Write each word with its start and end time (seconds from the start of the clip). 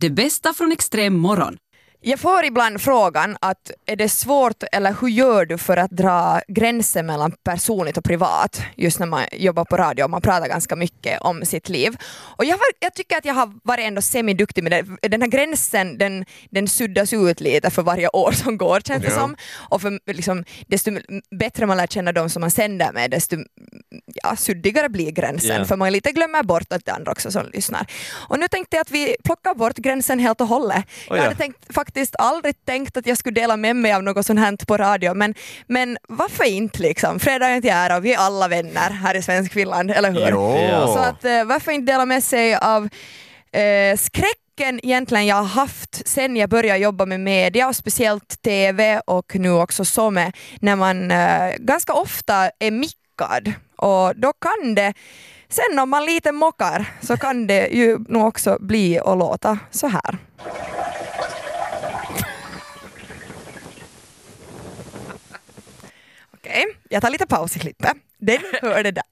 Det 0.00 0.10
bästa 0.10 0.54
från 0.54 0.72
extrem 0.72 1.18
morgon. 1.18 1.56
Jag 2.00 2.20
får 2.20 2.44
ibland 2.44 2.80
frågan 2.80 3.36
att 3.40 3.70
är 3.86 3.96
det 3.96 4.08
svårt 4.08 4.62
eller 4.72 4.96
hur 5.00 5.08
gör 5.08 5.44
du 5.46 5.58
för 5.58 5.76
att 5.76 5.90
dra 5.90 6.40
gränser 6.48 7.02
mellan 7.02 7.32
personligt 7.32 7.96
och 7.96 8.04
privat 8.04 8.62
just 8.76 8.98
när 8.98 9.06
man 9.06 9.24
jobbar 9.32 9.64
på 9.64 9.76
radio 9.76 10.04
och 10.04 10.10
man 10.10 10.20
pratar 10.22 10.48
ganska 10.48 10.76
mycket 10.76 11.20
om 11.20 11.44
sitt 11.44 11.68
liv. 11.68 11.96
Och 12.36 12.44
jag, 12.44 12.58
jag 12.80 12.94
tycker 12.94 13.16
att 13.18 13.24
jag 13.24 13.34
har 13.34 13.52
varit 13.64 13.84
ändå 13.86 14.02
semiduktig 14.02 14.64
med 14.64 14.72
det. 15.00 15.08
Den 15.08 15.22
här 15.22 15.28
gränsen 15.28 15.98
den, 15.98 16.24
den 16.50 16.68
suddas 16.68 17.12
ut 17.12 17.40
lite 17.40 17.70
för 17.70 17.82
varje 17.82 18.08
år 18.08 18.32
som 18.32 18.58
går 18.58 18.80
känns 18.80 19.02
det 19.02 19.08
Ja. 19.10 19.20
som. 19.20 19.36
Och 19.54 19.82
för, 19.82 20.12
liksom, 20.12 20.44
desto 20.66 20.90
bättre 21.38 21.66
man 21.66 21.76
lär 21.76 21.86
känna 21.86 22.12
de 22.12 22.30
som 22.30 22.40
man 22.40 22.50
sänder 22.50 22.92
med 22.92 23.10
desto 23.10 23.36
ja, 24.14 24.36
suddigare 24.36 24.88
blir 24.88 25.10
gränsen 25.10 25.56
Ja. 25.56 25.64
för 25.64 25.76
man 25.76 25.92
lite 25.92 26.12
glömmer 26.12 26.42
bort 26.42 26.72
att 26.72 26.84
det 26.84 26.90
är 26.90 26.94
andra 26.96 27.12
också 27.12 27.30
som 27.30 27.46
lyssnar. 27.52 27.86
Och 28.28 28.38
nu 28.40 28.48
tänkte 28.48 28.76
jag 28.76 28.80
att 28.82 28.90
vi 28.90 29.16
plockar 29.24 29.54
bort 29.54 29.76
gränsen 29.76 30.18
helt 30.18 30.40
och 30.40 30.46
hållet. 30.46 30.84
Oj, 30.86 31.04
jag 31.08 31.18
ja. 31.18 31.22
hade 31.22 31.36
tänkt, 31.36 31.74
faktiskt 31.88 32.14
aldrig 32.18 32.64
tänkt 32.64 32.96
att 32.96 33.06
jag 33.06 33.18
skulle 33.18 33.40
dela 33.40 33.56
med 33.56 33.76
mig 33.76 33.92
av 33.92 34.02
något 34.02 34.26
sånt 34.26 34.40
här 34.40 34.66
på 34.66 34.76
radio 34.76 35.14
men, 35.14 35.34
men 35.66 35.98
varför 36.08 36.44
inte 36.44 36.82
liksom? 36.82 37.20
Fredagen 37.20 37.62
till 37.62 37.70
ära 37.70 37.96
och 37.96 38.04
vi 38.04 38.12
är 38.12 38.18
alla 38.18 38.48
vänner 38.48 38.90
här 38.90 39.14
i 39.14 39.22
svensk 39.22 39.52
Finland, 39.52 39.90
eller 39.90 40.10
hur? 40.10 40.30
Jo. 40.30 40.94
Så 40.94 40.98
att, 40.98 41.24
eh, 41.24 41.44
varför 41.44 41.72
inte 41.72 41.92
dela 41.92 42.06
med 42.06 42.24
sig 42.24 42.54
av 42.56 42.88
eh, 43.52 43.96
skräcken 43.96 44.80
egentligen 44.82 45.26
jag 45.26 45.36
har 45.36 45.44
haft 45.44 46.08
sen 46.08 46.36
jag 46.36 46.50
började 46.50 46.78
jobba 46.78 47.06
med 47.06 47.20
media 47.20 47.68
och 47.68 47.76
speciellt 47.76 48.42
TV 48.42 49.00
och 49.06 49.34
nu 49.34 49.50
också 49.50 49.84
så 49.84 50.10
med 50.10 50.36
när 50.60 50.76
man 50.76 51.10
eh, 51.10 51.56
ganska 51.58 51.92
ofta 51.92 52.50
är 52.58 52.70
mickad 52.70 53.52
och 53.76 54.16
då 54.16 54.32
kan 54.32 54.74
det 54.74 54.94
Sen 55.50 55.78
om 55.78 55.90
man 55.90 56.04
lite 56.04 56.32
mockar 56.32 56.86
så 57.00 57.16
kan 57.16 57.46
det 57.46 57.68
ju 57.68 57.98
nog 58.08 58.26
också 58.26 58.56
bli 58.60 59.00
och 59.04 59.16
låta 59.16 59.58
så 59.70 59.86
här. 59.86 60.18
Okej, 66.64 66.76
jag 66.88 67.02
tar 67.02 67.10
lite 67.10 67.26
paus 67.26 67.56
i 67.56 67.58
klippet. 67.58 67.92
Den 68.18 68.38
hör 68.62 68.82
det 68.82 68.90
där. 68.90 69.04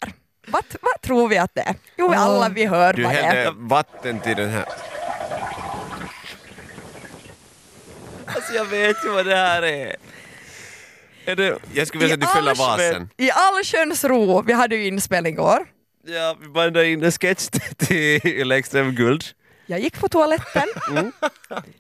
Vad, 0.48 0.64
vad 0.80 1.00
tror 1.02 1.28
vi 1.28 1.39
att 1.39 1.55
det 1.55 1.61
är? 1.61 1.75
Jo, 1.98 2.12
alla 2.12 2.48
vi 2.48 2.64
hör 2.66 2.92
Du 2.92 3.03
vad 3.03 3.12
det 3.12 3.19
är. 3.19 3.22
hällde 3.34 3.53
vatten 3.61 4.20
till 4.20 4.36
den 4.36 4.50
här. 4.50 4.64
Alltså 8.27 8.55
jag 8.55 8.64
vet 8.64 8.97
ju 9.05 9.08
vad 9.11 9.27
det 9.27 9.36
här 9.36 9.62
är. 9.62 9.97
Är 11.25 11.36
det... 11.36 11.58
Jag 11.75 11.86
skulle 11.86 12.00
vilja 12.00 12.14
att 12.14 12.20
du 12.20 12.27
fyller 12.38 12.55
vasen. 12.55 13.08
I 13.16 13.30
allsköns 13.30 14.05
ro, 14.05 14.42
vi 14.42 14.53
hade 14.53 14.77
ju 14.77 14.86
inspelning 14.86 15.33
igår. 15.33 15.66
Ja, 16.06 16.36
vi 16.41 16.48
bandade 16.48 16.88
in 16.88 17.03
en 17.05 17.12
sketch 17.12 17.48
till 17.78 18.53
Extrem 18.53 18.94
Guld. 18.94 19.25
Jag 19.67 19.81
gick 19.81 20.00
på 20.00 20.09
toaletten, 20.09 20.69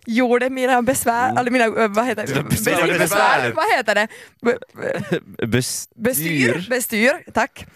gjorde 0.06 0.50
mina 0.50 0.82
besvär, 0.82 1.40
eller 1.40 1.50
mina, 1.50 1.64
eh, 1.64 1.88
vad 1.88 2.06
heter 2.06 2.26
det? 2.26 2.42
Besvär. 2.42 2.98
besvär, 2.98 3.52
vad 3.52 3.76
heter 3.76 3.94
det? 3.94 4.08
Be- 4.42 4.58
be- 4.72 5.02
Bestyr. 5.46 5.82
Bestyr, 5.96 6.66
bestyr, 6.70 7.22
tack. 7.34 7.66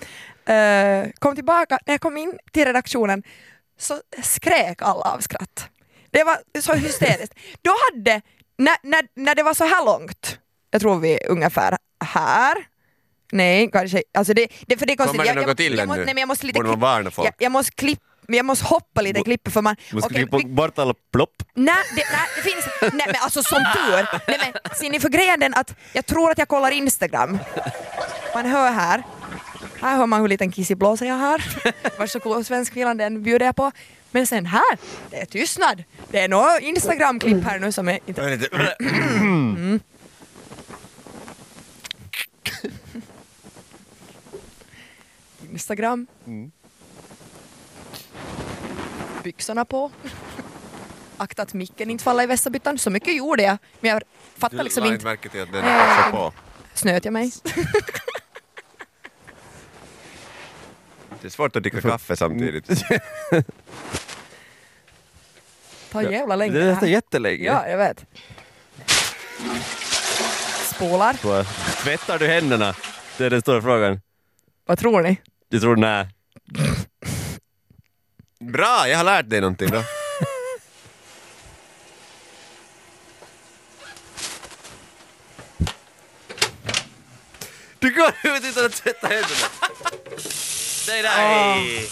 Eh, 0.49 1.07
kom 1.19 1.35
tillbaka, 1.35 1.79
när 1.87 1.95
jag 1.95 2.01
kom 2.01 2.17
in 2.17 2.39
till 2.53 2.65
redaktionen 2.65 3.23
så 3.79 4.01
skrek 4.23 4.83
alla 4.83 5.03
av 5.05 5.19
skratt. 5.21 5.69
Det 6.11 6.25
var 6.25 6.61
så 6.61 6.73
hysteriskt. 6.75 7.35
Då 7.63 7.71
hade, 7.91 8.21
när, 8.59 8.77
när, 8.83 9.03
när 9.15 9.35
det 9.35 9.43
var 9.43 9.55
så 9.55 9.65
här 9.65 9.85
långt, 9.85 10.39
jag 10.71 10.81
tror 10.81 10.99
vi 11.01 11.15
är 11.15 11.29
ungefär 11.31 11.77
här, 12.05 12.55
nej 13.33 13.71
kanske, 13.73 14.03
alltså 14.15 14.35
det, 14.35 14.49
det, 14.67 14.77
för 14.77 14.87
det 14.87 14.93
är 14.93 14.97
konstigt. 14.97 15.17
Kommer 15.21 15.25
det 15.25 15.29
Jag- 15.41 15.43
jag- 15.43 15.49
något 15.49 15.57
till 15.57 15.79
jag, 15.79 15.89
må- 15.89 15.95
ännu? 15.95 16.05
Nej 16.05 16.15
men 16.15 16.21
jag 16.21 16.29
måste 16.29 16.47
lite 16.47 16.57
Borde 16.59 16.69
man 16.69 16.81
varna 16.81 17.11
folk? 17.11 17.27
jag, 17.29 17.35
jag 17.39 17.53
måste 17.53 17.73
klippa 17.73 18.03
jag 18.37 18.47
måste 18.47 18.65
hoppa 18.65 19.01
lite 19.01 19.21
i 19.21 19.23
klippet 19.23 19.53
för 19.53 19.63
man... 19.63 19.77
Man 19.93 20.03
ska 20.03 20.15
klippa 20.15 20.39
bort 20.39 20.79
alla 20.79 20.95
plopp. 21.13 21.43
Nej, 21.55 21.75
det, 21.97 22.05
nej, 22.13 22.27
det 22.37 22.43
finns 22.43 22.93
Nej 22.95 23.07
men 23.07 23.17
alltså 23.21 23.43
som 23.43 23.59
tur. 23.59 24.21
Nej, 24.29 24.39
men, 24.53 24.75
ser 24.77 24.91
ni 24.91 25.01
för 25.01 25.09
grejen 25.09 25.41
den 25.41 25.55
att 25.55 25.75
jag 25.93 26.07
tror 26.07 26.31
att 26.31 26.39
jag 26.39 26.49
kollar 26.49 26.71
Instagram. 26.71 27.39
Man 28.35 28.47
hör 28.47 28.73
här. 28.73 29.03
Här 29.81 29.97
hör 29.97 30.07
man 30.07 30.21
hur 30.21 30.29
liten 30.29 30.53
kissig 30.53 30.77
blåsa 30.77 31.05
jag 31.05 31.15
har. 31.15 31.43
Varsågod 31.99 32.47
svensk 32.47 32.73
Finland, 32.73 32.99
den 32.99 33.23
bjuder 33.23 33.47
jag 33.47 33.57
på. 33.57 33.73
Men 34.11 34.27
sen 34.27 34.47
här, 34.47 34.79
det 35.11 35.21
är 35.21 35.27
tystnad. 35.27 35.85
Det 36.11 36.21
är 36.21 36.29
något 36.29 36.61
Instagram-klipp 36.61 37.45
här 37.45 37.59
nu 37.59 37.73
som 37.73 37.89
är 37.89 37.99
inte... 38.07 38.21
Jag 38.23 38.31
vet 38.31 38.43
inte. 46.27 46.60
Byxorna 49.23 49.65
på. 49.65 49.91
Akta 51.17 51.43
att 51.43 51.55
micken 51.55 51.91
inte 51.91 52.05
faller 52.05 52.23
i 52.23 52.27
vässabyttan. 52.27 52.79
Så 52.79 52.91
mycket 52.91 53.17
gjorde 53.17 53.43
jag. 53.43 53.59
Men 53.81 53.91
jag 53.91 54.03
fattar 54.39 54.57
Du 54.59 54.63
liksom 54.65 54.85
inte. 54.85 55.05
märke 55.05 55.29
till 55.29 55.43
att 55.43 55.53
den 55.53 55.65
Eh, 55.65 55.79
passar 55.79 56.11
på. 56.11 56.33
Snöt 56.75 57.05
jag 57.05 57.13
mig? 57.13 57.33
Det 61.21 61.27
är 61.27 61.31
svårt 61.31 61.57
att 61.57 61.63
dricka 61.63 61.81
kaffe 61.81 62.17
samtidigt. 62.17 62.67
tar 65.93 66.03
jävla 66.03 66.37
länge 66.37 66.53
Det 66.59 66.75
här. 66.75 66.87
jättelänge. 66.87 67.45
Ja, 67.45 67.69
jag 67.69 67.79
vet. 67.79 68.05
Spolar. 70.75 71.15
Tvättar 71.83 72.19
du 72.19 72.27
händerna? 72.27 72.75
Det 73.19 73.25
är 73.27 73.31
den 73.31 73.41
stora 73.41 73.63
frågan. 73.63 74.01
Vad 74.67 74.79
tror 74.79 75.03
ni? 75.03 75.21
Du 75.49 75.61
tror 75.61 75.77
nej. 75.77 76.09
Bra, 78.45 78.89
jag 78.89 78.97
har 78.97 79.05
lärt 79.05 79.29
dig 79.31 79.41
någonting 79.41 79.71
då. 79.71 79.83
Du 87.79 87.91
går 87.95 88.09
ut 88.23 88.45
utan 88.45 88.67
att 88.67 88.73
tvätta 88.73 89.07
händerna. 89.07 89.47
Nej, 90.89 91.03
nej! 91.03 91.89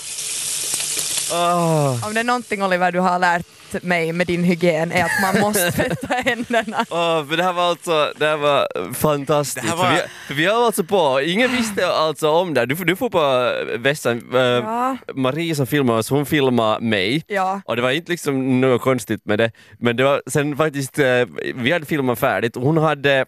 Åh, 1.33 2.07
Om 2.07 2.15
det 2.15 2.21
är 2.21 2.25
någonting 2.25 2.63
Oliver 2.63 2.93
du 2.93 2.99
har 3.01 3.19
lärt 3.19 3.47
mig 3.83 4.12
med 4.12 4.27
din 4.27 4.45
hygien 4.45 4.93
är 4.93 5.05
att 5.05 5.11
man 5.23 5.41
måste 5.49 5.73
tvätta 5.73 6.15
händerna. 6.15 6.84
åh, 6.91 7.25
men 7.29 7.37
det 7.37 7.43
här 7.45 7.53
var 7.53 7.62
alltså, 7.71 8.12
det 8.19 8.27
här 8.27 8.37
var 8.37 8.69
fantastiskt. 8.95 9.67
Det 9.67 9.71
här 9.71 9.77
var- 9.77 9.84
För, 9.84 9.95
vi, 9.95 10.01
för 10.27 10.34
vi 10.34 10.47
har 10.47 10.67
alltså 10.67 10.84
på, 10.84 11.21
ingen 11.25 11.51
visste 11.56 11.87
alltså 11.87 12.31
om 12.31 12.55
det. 12.55 12.67
Du, 12.67 12.77
får- 12.77 12.84
du 12.84 12.97
får 12.97 13.11
på 13.11 13.53
vässan, 13.79 14.23
äh, 14.34 14.41
Ja. 14.41 14.97
Marie 15.15 15.55
som 15.55 15.67
filmade 15.67 15.99
oss, 15.99 16.11
hon 16.11 16.27
filmade 16.27 16.81
mig. 16.84 17.25
Ja. 17.27 17.61
Och 17.65 17.77
det 17.77 17.83
var 17.83 17.91
inte 17.91 18.12
liksom 18.12 18.61
något 18.61 18.83
konstigt 18.83 19.25
med 19.25 19.39
det, 19.39 19.51
men 19.79 19.97
det 19.97 20.05
var 20.05 20.23
sen 20.31 20.56
faktiskt, 20.56 20.99
eh, 20.99 21.06
vi 21.55 21.73
hade 21.73 21.87
filmat 21.87 22.19
färdigt 22.19 22.56
och 22.56 22.62
hon 22.62 22.79
hade 22.79 23.27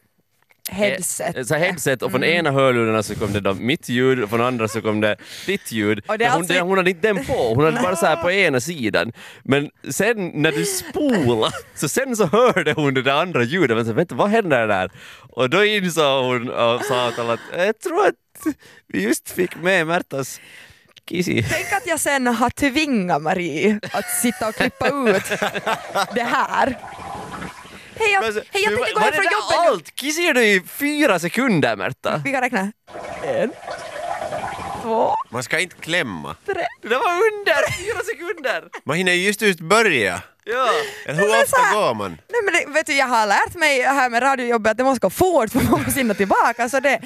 Headset. 0.71 1.37
eh, 1.37 1.43
så 1.45 1.55
headset 1.55 2.03
och 2.03 2.11
från 2.11 2.23
Mm. 2.23 2.37
ena 2.39 2.51
hörlurarna 2.51 3.03
så 3.03 3.15
kom 3.15 3.33
det 3.33 3.41
då 3.41 3.55
mitt 3.55 3.89
ljud 3.89 4.23
och 4.23 4.31
från 4.31 4.41
andra 4.41 4.69
så 4.69 4.81
kom 4.81 5.01
det 5.01 5.17
ditt 5.47 5.73
ljud. 5.73 6.03
Och 6.09 6.19
det 6.19 6.29
hon, 6.29 6.41
alltså- 6.41 6.61
hon 6.61 6.77
hade 6.79 6.91
inte 6.91 7.13
den 7.13 7.25
på, 7.27 7.55
hon 7.55 7.65
hade 7.65 7.81
bara 7.83 7.97
så 7.97 8.07
här 8.07 8.17
på 8.17 8.31
ena 8.33 8.61
sidan. 8.61 9.13
Men 9.43 9.71
sen 9.91 10.31
när 10.35 10.53
du 10.53 10.65
spolar 10.65 11.53
så 11.75 11.89
sen 11.89 12.17
så 12.17 12.27
hörde 12.27 12.73
hon 12.73 12.95
det 12.95 13.03
där 13.03 13.13
andra 13.23 13.43
ljudet, 13.43 13.77
men 13.77 13.87
så 13.87 13.93
vänta 13.93 14.15
vad 14.15 14.31
händer 14.31 14.67
där? 14.69 14.91
Och 15.33 15.51
då 15.51 15.65
insåg 15.65 16.25
hon 16.25 16.49
och 16.49 16.85
sa 16.85 17.07
att 17.09 17.41
jag 17.57 17.79
tror 17.81 18.07
att 18.07 18.55
vi 18.87 19.03
just 19.03 19.31
fick 19.31 19.57
med 19.57 19.87
Märtas 19.87 20.41
kissi. 21.09 21.43
Tänk 21.51 21.73
att 21.73 21.87
jag 21.87 22.01
sen 22.01 22.27
har 22.27 22.51
tvingat 22.51 23.23
Marie 23.23 23.81
att 23.93 24.11
sitta 24.23 24.49
och 24.49 24.55
klippa 24.55 24.89
ut 24.89 25.23
det 26.15 26.23
här. 26.23 26.79
Hej, 28.01 28.13
jag, 28.13 28.23
Men 28.23 28.33
så- 28.33 28.41
hej, 28.51 28.63
jag 28.65 28.75
tänkte 28.77 28.93
gå 28.95 29.01
hem 29.01 29.13
från 29.13 29.25
jobbet 29.25 29.51
nu. 29.51 29.57
Allt! 29.69 29.95
Kissar 29.95 30.35
du 30.35 30.45
i 30.45 30.63
fyra 30.67 31.19
sekunder 31.19 31.77
Märta? 31.77 32.21
Vi 32.25 32.33
kan 32.33 32.41
räkna. 32.41 32.73
En, 33.25 33.53
två, 34.83 35.15
Man 35.31 35.43
ska 35.43 35.59
inte 35.59 35.77
klämma. 35.77 36.37
tre. 36.47 36.67
Det 36.83 36.89
där 36.89 36.99
var 36.99 37.13
under 37.13 37.73
fyra 37.73 38.01
sekunder! 38.05 38.69
Man 38.85 38.97
hinner 38.97 39.13
ju 39.13 39.27
just 39.27 39.43
just 39.43 39.61
börja. 39.61 40.23
Ja. 40.53 40.71
Hur 41.07 41.15
Men 41.15 41.25
så 41.29 41.43
ofta 41.43 41.61
här- 41.63 41.75
går 41.75 41.95
man? 41.95 42.11
Nej, 42.29 42.41
men 42.45 42.55
det, 42.55 42.73
vet 42.79 42.87
du, 42.87 42.93
jag 42.95 43.07
har 43.07 43.27
lärt 43.27 43.55
mig 43.55 43.83
här 43.83 44.11
med 44.11 44.23
radiojobbet 44.23 44.71
att 44.71 44.77
det 44.77 44.85
måste 44.85 45.01
gå 45.01 45.11
fort 45.11 45.51
för 45.51 45.61
man 45.71 45.83
måste 45.83 46.01
hinna 46.01 46.15
tillbaka. 46.15 46.69
Så 46.69 46.81
det, 46.81 47.01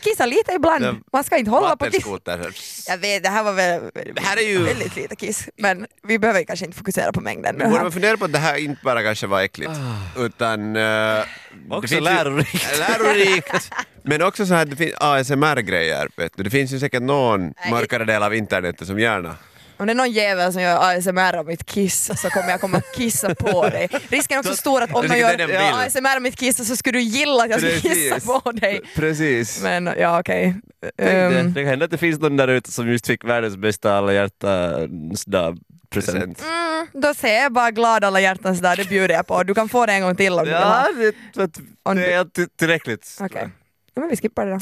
kissa 0.00 0.26
lite 0.26 0.52
ibland. 0.52 0.84
Ja, 0.84 0.94
Man 1.12 1.24
ska 1.24 1.36
inte 1.36 1.50
hålla 1.50 1.76
på 1.76 1.90
kiss. 1.90 2.84
Jag 2.88 2.98
vet, 2.98 3.22
det 3.22 3.28
här 3.28 3.42
var 3.42 3.52
väl 3.52 3.80
Det 4.14 4.20
här 4.22 4.36
är 4.36 4.42
ju- 4.48 4.62
väldigt 4.64 4.96
lite 4.96 5.16
kiss. 5.16 5.48
Men 5.56 5.86
vi 6.02 6.18
behöver 6.18 6.44
kanske 6.44 6.64
inte 6.66 6.78
fokusera 6.78 7.12
på 7.12 7.20
mängden 7.20 7.54
nu. 7.56 7.64
Borde 7.64 7.82
man 7.82 7.92
fundera 7.92 8.16
på 8.16 8.24
att 8.24 8.32
det 8.32 8.38
här 8.38 8.56
inte 8.56 8.80
bara 8.84 9.02
kanske 9.02 9.26
var 9.26 9.40
äckligt, 9.42 9.72
utan... 10.18 10.76
Uh, 10.76 11.24
Också 11.70 12.00
lärorikt. 12.00 12.78
lärorikt. 12.88 13.70
Men 14.02 14.22
också 14.22 14.46
så 14.46 14.54
här, 14.54 14.64
det 14.64 14.76
finns 14.76 14.94
ASMR-grejer. 15.00 16.08
Det 16.36 16.50
finns 16.50 16.72
ju 16.72 16.78
säkert 16.80 17.02
någon 17.02 17.54
mörkare 17.70 18.04
del 18.04 18.22
av 18.22 18.34
internet 18.34 18.86
som 18.86 18.98
gärna... 18.98 19.36
Om 19.78 19.86
det 19.86 19.92
är 19.92 19.94
någon 19.94 20.10
jävel 20.10 20.52
som 20.52 20.62
gör 20.62 20.96
ASMR 20.98 21.36
av 21.36 21.46
mitt 21.46 21.66
kiss 21.66 22.10
så 22.20 22.30
kommer 22.30 22.50
jag 22.50 22.60
komma 22.60 22.80
kissa 22.96 23.34
på 23.34 23.68
dig. 23.68 23.88
Risken 24.08 24.34
är 24.34 24.38
också 24.40 24.56
stor 24.56 24.82
att 24.82 24.94
om 24.94 25.06
Jag 25.06 25.18
gör 25.18 25.36
det 25.36 25.52
ja. 25.52 25.84
ASMR 25.86 26.16
av 26.16 26.22
mitt 26.22 26.36
kiss 26.36 26.68
så 26.68 26.76
skulle 26.76 26.98
du 26.98 27.02
gilla 27.02 27.44
att 27.44 27.50
jag 27.50 27.60
ska 27.60 27.88
kissa 27.88 28.20
på 28.40 28.52
dig. 28.52 28.80
Precis. 28.94 29.62
Men 29.62 29.90
ja 29.98 30.20
okej. 30.20 30.54
Det. 30.96 31.04
Ehm, 31.04 31.52
Det 31.52 31.60
kan 31.62 31.68
hända 31.70 31.84
att 31.84 31.90
det 31.90 31.98
finns 31.98 32.20
någon 32.20 32.36
där 32.36 32.48
ute 32.48 32.72
som 32.72 32.88
just 32.88 33.06
fick 33.06 33.24
världens 33.24 33.56
bästa 33.56 33.94
alla 33.98 34.12
hjärtans 34.12 35.24
dag 35.24 35.58
present. 35.90 36.42
Mm, 36.42 36.86
då 36.92 37.14
säger 37.14 37.42
jag 37.42 37.52
bara 37.52 37.70
glad 37.70 38.04
alla 38.04 38.20
hjärtans 38.20 38.60
dag, 38.60 38.76
det 38.76 38.88
bjuder 38.88 39.14
jag 39.14 39.26
på. 39.26 39.42
Du 39.42 39.54
kan 39.54 39.68
få 39.68 39.86
det 39.86 39.92
en 39.92 40.02
gång 40.02 40.16
till 40.16 40.32
om 40.32 40.38
du 40.38 40.44
vill 40.44 40.54
ha. 40.58 40.86
Ja, 40.88 41.12
det, 41.34 41.46
det 41.46 41.94
du- 41.94 42.04
är 42.12 42.24
till- 42.24 42.48
tillräckligt. 42.58 43.16
Okej. 43.20 43.48
Ja, 43.94 44.00
men 44.00 44.08
vi 44.10 44.16
skippar 44.16 44.46
det 44.46 44.52
då. 44.52 44.58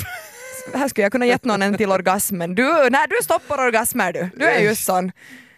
Här 0.75 0.89
skulle 0.89 1.03
jag 1.05 1.13
kunna 1.13 1.27
gett 1.27 1.45
någon 1.45 1.63
en 1.63 1.77
till 1.77 1.91
orgasm, 1.93 2.37
men 2.37 2.55
du, 2.55 2.91
nej, 2.91 3.07
du 3.11 3.17
stoppar 3.25 3.59
orgasmer 3.67 4.13
du. 4.13 4.29
Du 4.37 4.45
är 4.45 4.61
just 4.61 4.85
sån. 4.85 5.13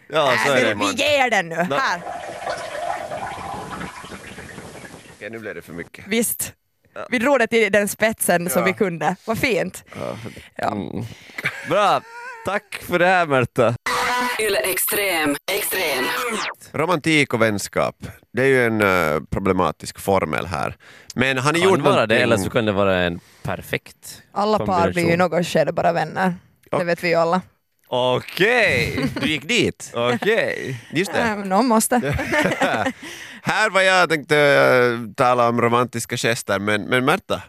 Ja, 0.07 0.33
så 0.45 0.51
är 0.51 0.55
vi, 0.55 0.63
det. 0.63 0.73
vi 0.73 1.03
ger 1.03 1.29
den 1.29 1.49
nu. 1.49 1.55
Här, 1.55 2.01
Okej, 5.15 5.29
nu 5.29 5.39
blev 5.39 5.55
det 5.55 5.61
för 5.61 5.73
mycket. 5.73 6.05
visst. 6.07 6.53
Vi 7.09 7.19
drog 7.19 7.39
det 7.39 7.47
till 7.47 7.71
den 7.71 7.87
spetsen 7.87 8.49
som 8.49 8.59
Ja. 8.61 8.65
vi 8.65 8.73
kunde. 8.73 9.15
Vad 9.25 9.37
fint. 9.37 9.83
Ja. 10.55 10.71
Mm. 10.71 11.05
Bra, 11.69 12.01
tack 12.45 12.83
för 12.87 12.99
det 12.99 13.05
här 13.07 13.25
Märta. 13.25 13.75
Yle 14.41 14.57
Extrem. 14.59 15.35
Extrem. 15.51 16.05
Romantik 16.71 17.33
och 17.33 17.41
vänskap, 17.41 17.95
det 18.33 18.41
är 18.41 18.47
ju 18.47 18.65
en 18.65 18.81
eh, 18.81 19.21
problematisk 19.29 19.99
formel 19.99 20.45
här. 20.45 20.75
Men 21.15 21.37
har 21.37 21.53
ni 21.53 21.59
Kan 21.59 21.69
gjort 21.69 21.79
vara 21.79 21.93
någonting... 21.93 22.17
det 22.17 22.23
eller 22.23 22.37
så 22.37 22.49
kan 22.49 22.65
det 22.65 22.71
vara 22.71 22.95
en 22.97 23.19
perfekt 23.43 24.21
Alla 24.31 24.59
par 24.59 24.91
blir 24.91 25.03
ju 25.03 25.13
i 25.13 25.17
något 25.17 25.47
skede 25.47 25.71
bara 25.71 25.91
vänner. 25.93 26.33
Det 26.71 26.83
vet 26.83 27.03
vi 27.03 27.07
ju 27.09 27.15
alla. 27.15 27.41
Okej, 27.91 29.05
Du 29.21 29.27
gick 29.27 29.47
dit? 29.47 29.91
okej. 29.95 30.81
Just 30.91 31.13
det. 31.13 31.19
Äh, 31.21 31.35
Någon 31.37 31.67
måste. 31.67 31.95
här 33.41 33.69
var 33.69 33.81
jag 33.81 34.09
tänkte 34.09 34.37
eh, 34.37 35.13
tala 35.15 35.49
om 35.49 35.61
romantiska 35.61 36.17
gester, 36.17 36.59
men, 36.59 36.81
men 36.83 37.05
Märta? 37.05 37.41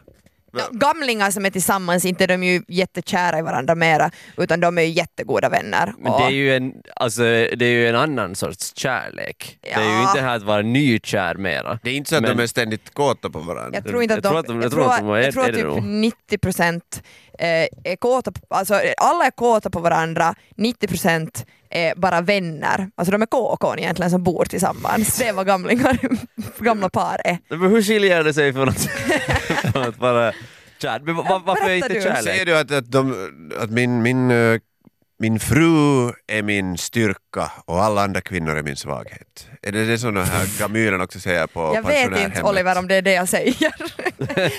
Ja, 0.53 0.69
Gamlingar 0.71 1.31
som 1.31 1.47
är 1.47 1.51
tillsammans, 1.51 2.05
inte 2.05 2.27
de 2.27 2.43
är 2.43 2.53
ju 2.53 2.63
jättekära 2.69 3.39
i 3.39 3.43
varandra 3.43 3.75
mera, 3.75 4.11
utan 4.37 4.61
de 4.61 4.79
är 4.79 4.83
ju 4.83 4.89
jättegoda 4.89 5.49
vänner. 5.49 5.95
Men 5.99 6.13
det 6.13 6.25
är 6.25 6.31
ju 6.31 6.57
en, 6.57 6.73
alltså, 6.97 7.23
det 7.23 7.63
är 7.65 7.71
ju 7.71 7.89
en 7.89 7.97
annan 7.97 8.35
sorts 8.35 8.73
kärlek. 8.77 9.59
Det 9.61 9.73
är 9.73 9.81
ju 9.83 9.89
Ja. 9.91 10.03
inte 10.03 10.15
det 10.21 10.27
här 10.29 10.37
att 10.37 10.43
vara 10.43 10.63
nykär 10.63 11.35
mera. 11.35 11.79
Det 11.83 11.91
är 11.91 11.95
inte 11.95 12.11
så 12.11 12.17
att 12.17 12.23
Men- 12.23 12.37
de 12.37 12.43
är 12.43 12.47
ständigt 12.47 12.95
kåta 12.95 13.31
på 13.31 13.39
varandra. 13.39 13.71
Jag 13.75 13.85
tror 13.85 14.03
inte 14.03 14.15
att 14.15 14.25
Jag 14.25 14.33
de... 14.33 14.39
tror 14.39 14.39
att 14.41 14.47
de- 14.47 14.55
jag 14.57 14.65
jag 14.65 14.73
tror 14.73 14.91
att 14.91 14.99
de 14.99 15.11
är- 15.11 15.19
jag 15.19 15.33
tror 15.35 15.45
att 15.49 15.55
typ 15.55 15.65
nog. 15.65 15.83
90 15.83 16.39
procent 16.39 17.03
eh, 17.39 17.47
är 17.93 17.97
kåta, 17.97 18.33
på- 18.33 18.55
alltså 18.55 18.81
alla 18.97 19.27
är 19.27 19.31
kåta 19.31 19.71
på 19.71 19.81
varandra, 19.81 20.35
90 20.57 20.89
procent 20.89 21.47
är 21.71 21.95
bara 21.97 22.21
vänner. 22.21 22.91
Alltså 22.95 23.13
de 23.13 23.23
är 23.23 23.27
KK 23.27 23.75
egentligen 23.79 24.11
som 24.11 24.23
bor 24.23 24.45
tillsammans. 24.45 25.19
Det 25.19 25.29
är 25.29 25.33
vad 25.33 25.47
gamlingar, 25.47 25.99
gamla 26.59 26.89
par 26.89 27.21
är. 27.25 27.39
Men 27.49 27.61
hur 27.71 27.83
skiljer 27.83 28.25
det 28.25 28.35
sig 28.35 28.53
från 28.53 28.69
att, 28.69 28.81
från 29.73 29.83
att 29.83 29.99
vara 29.99 30.33
kär? 30.83 31.01
Men 31.05 31.17
va- 31.17 31.27
va- 31.29 31.43
varför 31.47 31.71
är 31.71 31.75
inte 31.75 31.89
du. 31.89 32.01
Säger 32.01 32.15
kärlek? 32.23 32.47
du 32.47 32.57
att, 32.59 32.71
att, 32.71 32.91
de, 32.93 33.31
att 33.61 33.71
min, 33.71 34.03
min, 34.03 34.31
eh, 34.31 34.59
min 35.21 35.41
fru 35.41 36.13
är 36.27 36.43
min 36.43 36.79
styrka 36.79 37.53
och 37.65 37.83
alla 37.83 38.03
andra 38.03 38.21
kvinnor 38.21 38.57
är 38.57 38.63
min 38.63 38.77
svaghet? 38.77 39.49
Är 39.63 39.73
det 39.73 39.87
det 39.87 39.99
som 39.99 40.15
den 40.15 40.25
här 40.25 40.59
gamyren 40.59 41.01
också 41.01 41.21
säger 41.21 41.47
på 41.47 41.73
Jag 41.75 41.83
vet 41.87 42.21
inte? 42.21 42.43
Oliver 42.43 42.79
om 42.79 42.89
det 42.89 42.95
är 42.95 43.03
det 43.03 43.13
jag 43.13 43.29
säger. 43.29 43.73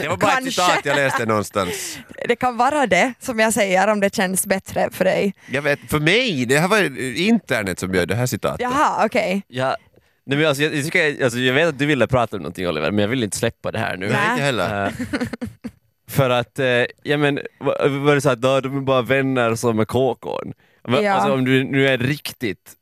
Det 0.02 0.08
var 0.10 0.18
bara 0.18 0.32
ett 0.32 0.38
Kanske. 0.38 0.52
citat 0.52 0.86
jag 0.86 0.96
läste 0.96 1.26
någonstans. 1.26 1.98
Det 2.28 2.36
kan 2.36 2.58
vara 2.58 2.88
det 2.88 3.14
som 3.20 3.40
jag 3.40 3.54
säger 3.54 3.88
om 3.88 4.00
det 4.00 4.16
känns 4.16 4.46
bättre 4.46 4.90
för 4.92 5.06
dig. 5.06 5.34
Jag 5.52 5.62
vet, 5.62 5.80
för 5.90 6.00
mig, 6.00 6.46
det 6.46 6.60
här 6.60 6.68
var 6.68 7.00
internet 7.18 7.80
som 7.80 7.92
bjöd 7.92 8.08
det 8.08 8.16
här 8.16 8.26
citatet. 8.26 8.62
Jaha, 8.62 9.06
okej. 9.06 9.42
Ja, 9.48 9.78
nej 10.26 10.38
men 10.38 10.48
alltså, 10.48 10.64
jag, 10.64 10.76
jag, 10.76 10.86
tycker, 10.86 11.24
alltså, 11.24 11.40
jag 11.40 11.54
vet 11.54 11.68
att 11.68 11.80
du 11.80 11.86
ville 11.86 12.08
prata 12.08 12.36
om 12.36 12.42
någonting 12.42 12.68
Oliver, 12.68 12.92
men 12.92 13.02
jag 13.02 13.10
vill 13.10 13.24
inte 13.24 13.38
släppa 13.38 13.72
det 13.72 13.80
här 13.80 13.98
nu. 13.98 14.08
Nej, 14.10 14.18
Nej. 14.22 14.32
inte 14.32 14.44
heller. 14.44 14.94
Eh, 16.12 16.16
för 16.18 16.30
att, 16.30 16.60
uh, 16.60 16.66
ja 17.04 17.18
men, 17.18 17.40
va- 17.60 17.88
var 17.88 18.16
det 18.16 18.22
så 18.22 18.30
att 18.30 18.42
då, 18.42 18.62
de 18.62 18.78
är 18.78 18.82
bara 18.82 19.02
vänner 19.02 19.56
som 19.56 19.86
är? 19.86 20.54
Men, 20.88 21.04
Ja. 21.04 21.12
Alltså 21.14 21.34
om 21.34 21.46
du 21.46 21.64
nu 21.64 21.88
är 21.88 21.98
riktigt, 21.98 22.74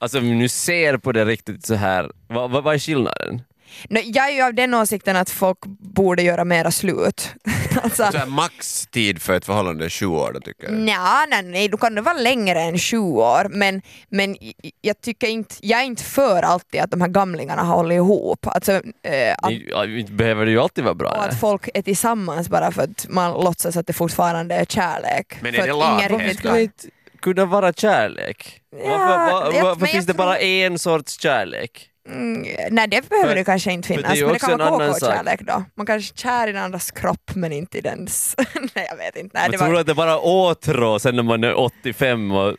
alltså 0.00 0.18
om 0.18 0.24
du 0.24 0.34
nu 0.34 0.48
ser 0.48 0.96
på 0.96 1.12
det 1.12 1.24
riktigt 1.24 1.66
så 1.66 1.74
här, 1.74 2.10
vad, 2.28 2.50
vad, 2.50 2.64
vad 2.64 2.74
är 2.74 2.78
skillnaden? 2.78 3.42
Jag 3.88 4.28
är 4.28 4.32
ju 4.34 4.42
av 4.42 4.54
den 4.54 4.74
åsikten 4.74 5.16
att 5.16 5.30
folk 5.30 5.58
borde 5.80 6.22
göra 6.22 6.44
mera 6.44 6.70
slut. 6.70 7.34
alltså, 7.82 8.12
Så 8.12 8.18
här, 8.18 8.26
maxtid 8.26 9.22
för 9.22 9.32
ett 9.36 9.44
förhållande 9.44 9.84
är 9.84 9.88
sju 9.88 10.06
år 10.06 10.30
då 10.34 10.40
tycker 10.40 10.64
jag. 10.64 10.72
Nja, 10.72 11.26
nej, 11.30 11.42
nej, 11.42 11.68
du 11.68 11.76
kan 11.76 11.94
det 11.94 12.00
vara 12.00 12.14
längre 12.18 12.60
än 12.60 12.78
sju 12.78 12.98
år 12.98 13.46
men, 13.50 13.82
men 14.08 14.36
jag 14.80 15.00
tycker 15.00 15.26
inte, 15.26 15.54
jag 15.60 15.80
är 15.80 15.84
inte 15.84 16.02
för 16.02 16.42
alltid 16.42 16.80
att 16.80 16.90
de 16.90 17.00
här 17.00 17.08
gamlingarna 17.08 17.62
har 17.62 17.76
hållit 17.76 17.96
ihop. 17.96 18.46
Alltså, 18.46 18.72
eh, 19.02 19.34
att, 19.42 19.88
inte 19.88 20.12
behöver 20.12 20.44
det 20.44 20.50
ju 20.50 20.60
alltid 20.60 20.84
vara 20.84 20.94
bra. 20.94 21.10
och 21.10 21.16
nej. 21.20 21.28
att 21.28 21.40
folk 21.40 21.68
är 21.74 21.82
tillsammans 21.82 22.48
bara 22.48 22.72
för 22.72 22.82
att 22.82 23.06
man 23.08 23.32
låtsas 23.44 23.76
att 23.76 23.86
det 23.86 23.92
fortfarande 23.92 24.54
är 24.54 24.64
kärlek. 24.64 25.36
Men 25.40 25.54
är 25.54 25.58
för 25.58 25.66
det 25.66 25.72
att 25.72 25.78
lag? 25.78 25.98
ingen 25.98 26.12
Varför 26.12 26.56
det 26.58 26.90
kunna 27.20 27.44
vara 27.44 27.72
kärlek? 27.72 28.60
Ja, 28.84 28.98
varför 28.98 29.32
var, 29.32 29.52
jag- 29.54 29.62
varför 29.64 29.86
finns 29.86 30.06
det 30.06 30.14
bara 30.14 30.34
tror- 30.34 30.44
en 30.44 30.78
sorts 30.78 31.20
kärlek? 31.20 31.90
Mm, 32.08 32.46
nej 32.70 32.88
det 32.88 33.08
behöver 33.08 33.28
För- 33.28 33.34
det 33.34 33.44
kanske 33.44 33.72
inte 33.72 33.88
det 33.88 33.96
finnas, 33.96 34.18
ju 34.18 34.24
men 34.24 34.32
det 34.32 34.38
kan 34.38 34.58
vara. 34.58 34.92
KK-kärlek 34.92 35.40
då. 35.40 35.64
Man 35.74 35.86
kanske 35.86 36.12
är 36.12 36.16
kär 36.16 36.48
i 36.48 36.52
den 36.52 36.62
andras 36.62 36.90
kropp 36.90 37.30
men 37.34 37.52
inte 37.52 37.78
i 37.78 37.80
dens... 37.80 38.34
nej 38.74 38.86
jag 38.90 38.96
vet 38.96 39.16
inte. 39.16 39.30
Nej, 39.34 39.42
Jag 39.44 39.52
det 39.52 39.58
tror 39.58 39.72
var... 39.72 39.80
att 39.80 39.86
det 39.86 39.94
bara 39.94 40.18
åtrå 40.18 40.98
sen 40.98 41.16
när 41.16 41.22
man 41.22 41.44
är 41.44 41.54
85 41.54 42.30
och, 42.32 42.54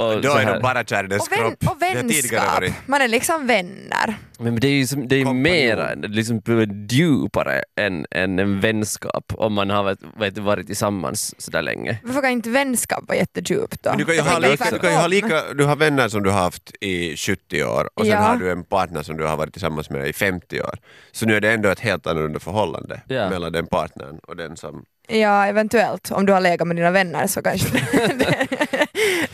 och 0.00 0.20
Då 0.22 0.32
är 0.32 0.54
de 0.54 0.62
bara 0.62 0.84
kär 0.84 1.04
i 1.04 1.06
dess 1.06 1.22
och, 1.26 1.32
vän, 1.32 1.38
kropp. 1.38 1.70
och 1.76 1.82
vänskap, 1.82 2.54
varit. 2.54 2.74
man 2.86 3.00
är 3.02 3.08
liksom 3.08 3.46
vänner. 3.46 4.14
Men 4.38 4.54
det 4.60 4.68
är 4.68 4.72
ju 4.72 4.86
som, 4.86 5.08
det 5.08 5.16
är 5.20 5.32
mera, 5.34 5.94
liksom 5.94 6.42
djupare 6.90 7.62
än, 7.80 8.06
än 8.10 8.38
en 8.38 8.60
vänskap 8.60 9.32
om 9.34 9.52
man 9.54 9.70
har 9.70 9.84
vet, 9.84 9.98
vet, 10.18 10.38
varit 10.38 10.66
tillsammans 10.66 11.34
sådär 11.42 11.62
länge. 11.62 11.98
Varför 12.02 12.20
kan 12.20 12.30
inte 12.30 12.50
vänskap 12.50 13.04
vara 13.08 13.18
jättedjupt 13.18 13.82
då? 13.82 13.90
Men 13.90 13.98
du 13.98 14.04
kan 14.04 14.14
ju 14.14 14.20
ha, 14.20 14.38
lika, 14.38 14.70
du 14.70 14.78
kan 14.78 14.90
ju 14.90 14.96
ha 14.96 15.06
lika, 15.06 15.42
du 15.54 15.64
har 15.64 15.76
vänner 15.76 16.08
som 16.08 16.22
du 16.22 16.30
har 16.30 16.38
haft 16.42 16.72
i 16.80 17.16
70 17.16 17.64
år 17.64 17.88
och 17.94 18.02
sen 18.04 18.10
Ja. 18.12 18.18
har 18.18 18.36
du 18.36 18.50
en 18.52 18.64
partner 18.64 19.02
som 19.02 19.16
du 19.16 19.26
har 19.26 19.36
varit 19.36 19.52
tillsammans 19.52 19.90
med 19.90 20.08
i 20.08 20.12
50 20.12 20.60
år. 20.62 20.78
Så 21.12 21.26
nu 21.26 21.36
är 21.36 21.40
det 21.40 21.52
ändå 21.52 21.68
ett 21.68 21.80
helt 21.80 22.06
annorlunda 22.06 22.40
förhållande 22.40 23.00
Ja. 23.08 23.30
mellan 23.30 23.52
den 23.52 23.66
partnern 23.66 24.18
och 24.28 24.36
den 24.36 24.56
som... 24.56 24.84
Ja, 25.08 25.46
eventuellt. 25.46 26.10
Om 26.10 26.26
du 26.26 26.32
har 26.32 26.40
legat 26.40 26.66
med 26.66 26.76
dina 26.76 26.90
vänner 26.90 27.26
så 27.26 27.42
kanske 27.42 27.68
det, 27.92 28.46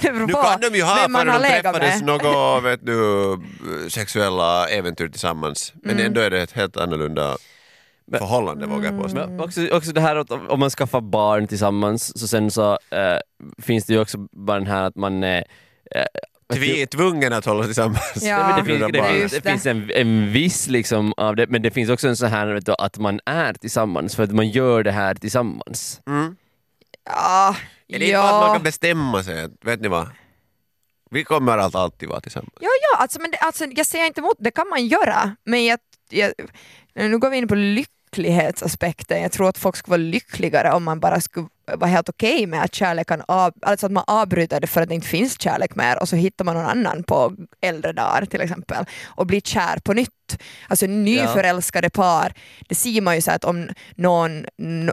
Nu 0.03 0.27
kan 0.33 0.61
de 0.61 0.75
ju 0.77 0.83
ha 0.83 0.91
har 1.09 1.25
de 1.25 1.33
träffades 1.63 2.03
något 2.03 2.65
vet 2.65 2.87
du, 2.87 3.37
sexuella 3.91 4.69
äventyr 4.69 5.09
tillsammans. 5.09 5.73
Men 5.83 5.93
Mm. 5.95 6.07
ändå 6.07 6.21
är 6.21 6.31
det 6.31 6.43
ett 6.43 6.53
helt 6.53 6.77
annorlunda 6.77 7.37
Men- 8.07 8.21
förhållande 8.21 8.67
vågar 8.67 8.93
jag 8.93 9.03
påstå. 9.03 9.17
Men 9.17 9.41
också, 9.41 9.69
också 9.69 9.93
det 9.93 10.01
här 10.01 10.17
att 10.17 10.31
om 10.31 10.61
man 10.61 10.71
skaffar 10.71 11.01
barn 11.01 11.47
tillsammans 11.47 12.19
så 12.21 12.29
sen 12.29 12.51
så 12.51 12.73
eh, 12.73 13.19
finns 13.63 13.85
det 13.85 13.93
ju 13.93 14.01
också 14.01 14.19
bara 14.33 14.59
den 14.59 14.67
här 14.67 14.83
att 14.83 14.97
man 14.97 15.23
eh, 15.25 15.43
Vi 16.55 16.83
är 16.83 16.87
tvungna 16.87 17.37
att 17.37 17.45
hålla 17.45 17.65
tillsammans. 17.65 18.19
Ja. 18.23 18.57
Det 18.59 18.65
finns, 18.65 18.81
det 18.81 18.87
det 18.93 19.29
det. 19.45 19.51
finns 19.51 19.67
en, 19.67 19.91
en 19.95 20.33
viss 20.33 20.69
liksom 20.69 21.13
av 21.17 21.37
det, 21.37 21.47
men 21.47 21.63
det 21.63 21.71
finns 21.71 21.91
också 21.91 22.09
en 22.09 22.17
sån 22.17 22.29
här 22.29 22.47
vet 22.47 22.67
du, 22.67 22.75
att 22.79 22.99
man 22.99 23.21
är 23.27 23.53
tillsammans 23.53 24.17
för 24.17 24.23
att 24.23 24.33
man 24.33 24.49
gör 24.49 24.83
det 24.83 24.93
här 24.93 25.15
tillsammans. 25.15 26.01
Mm. 26.07 26.37
Ja, 27.07 27.57
Är 27.89 27.99
det 27.99 28.05
inte 28.05 28.17
bara 28.17 28.29
att 28.29 28.41
man 28.41 28.49
ja. 28.49 28.53
kan 28.55 28.63
bestämma 28.63 29.23
sig? 29.23 29.45
att, 29.45 29.53
Vet 29.65 29.81
ni 29.81 29.89
vad? 29.89 30.09
Vi 31.11 31.25
kommer 31.25 31.59
att 31.59 31.75
alltid 31.75 32.09
vara 32.09 32.21
tillsammans. 32.21 32.53
Ja, 32.61 32.69
ja 32.93 32.99
alltså, 32.99 33.21
men 33.21 33.31
det, 33.31 33.37
alltså, 33.37 33.65
jag 33.65 33.87
säger 33.87 34.07
inte 34.07 34.21
emot, 34.21 34.37
det 34.39 34.51
kan 34.51 34.69
man 34.69 34.87
göra, 34.87 35.37
men 35.45 35.65
jag, 35.65 35.79
jag, 36.11 36.33
nu 36.95 37.19
går 37.19 37.31
vi 37.31 37.37
in 37.37 37.49
på 37.49 37.55
lycklighetsaspekten. 37.55 39.23
Jag 39.23 39.33
tror 39.33 39.49
att 39.49 39.59
folk 39.59 39.77
skulle 39.77 39.91
vara 39.93 40.11
lyckligare 40.11 40.73
om 40.73 40.85
man 40.85 41.01
bara 41.01 41.21
skulle 41.21 41.49
vara 41.75 41.91
helt 41.91 42.09
okej 42.09 42.47
med 42.47 42.63
att 42.63 42.75
kärleken 42.75 43.23
av, 43.29 43.53
alltså 43.63 43.87
att 43.87 43.93
man 43.93 44.05
avbryter 44.07 44.61
det 44.61 44.67
för 44.67 44.83
att 44.83 44.89
det 44.89 44.95
inte 44.95 45.07
finns 45.07 45.41
kärlek 45.41 45.75
mer 45.75 46.01
och 46.01 46.09
så 46.09 46.17
hittar 46.17 46.45
man 46.45 46.55
någon 46.57 46.67
annan 46.67 47.03
på 47.03 47.37
äldre 47.61 47.93
dagar 47.93 48.25
till 48.25 48.41
exempel 48.41 48.85
och 49.07 49.27
blir 49.27 49.41
kär 49.41 49.79
på 49.85 49.93
nytt. 49.93 50.11
Alltså 50.69 50.87
nyförälskade 50.87 51.91
par, 51.91 52.33
det 52.69 52.75
ser 52.75 53.01
man 53.01 53.15
ju 53.15 53.21
så 53.21 53.31
att 53.31 53.45
om 53.45 53.69
någon, 53.95 54.47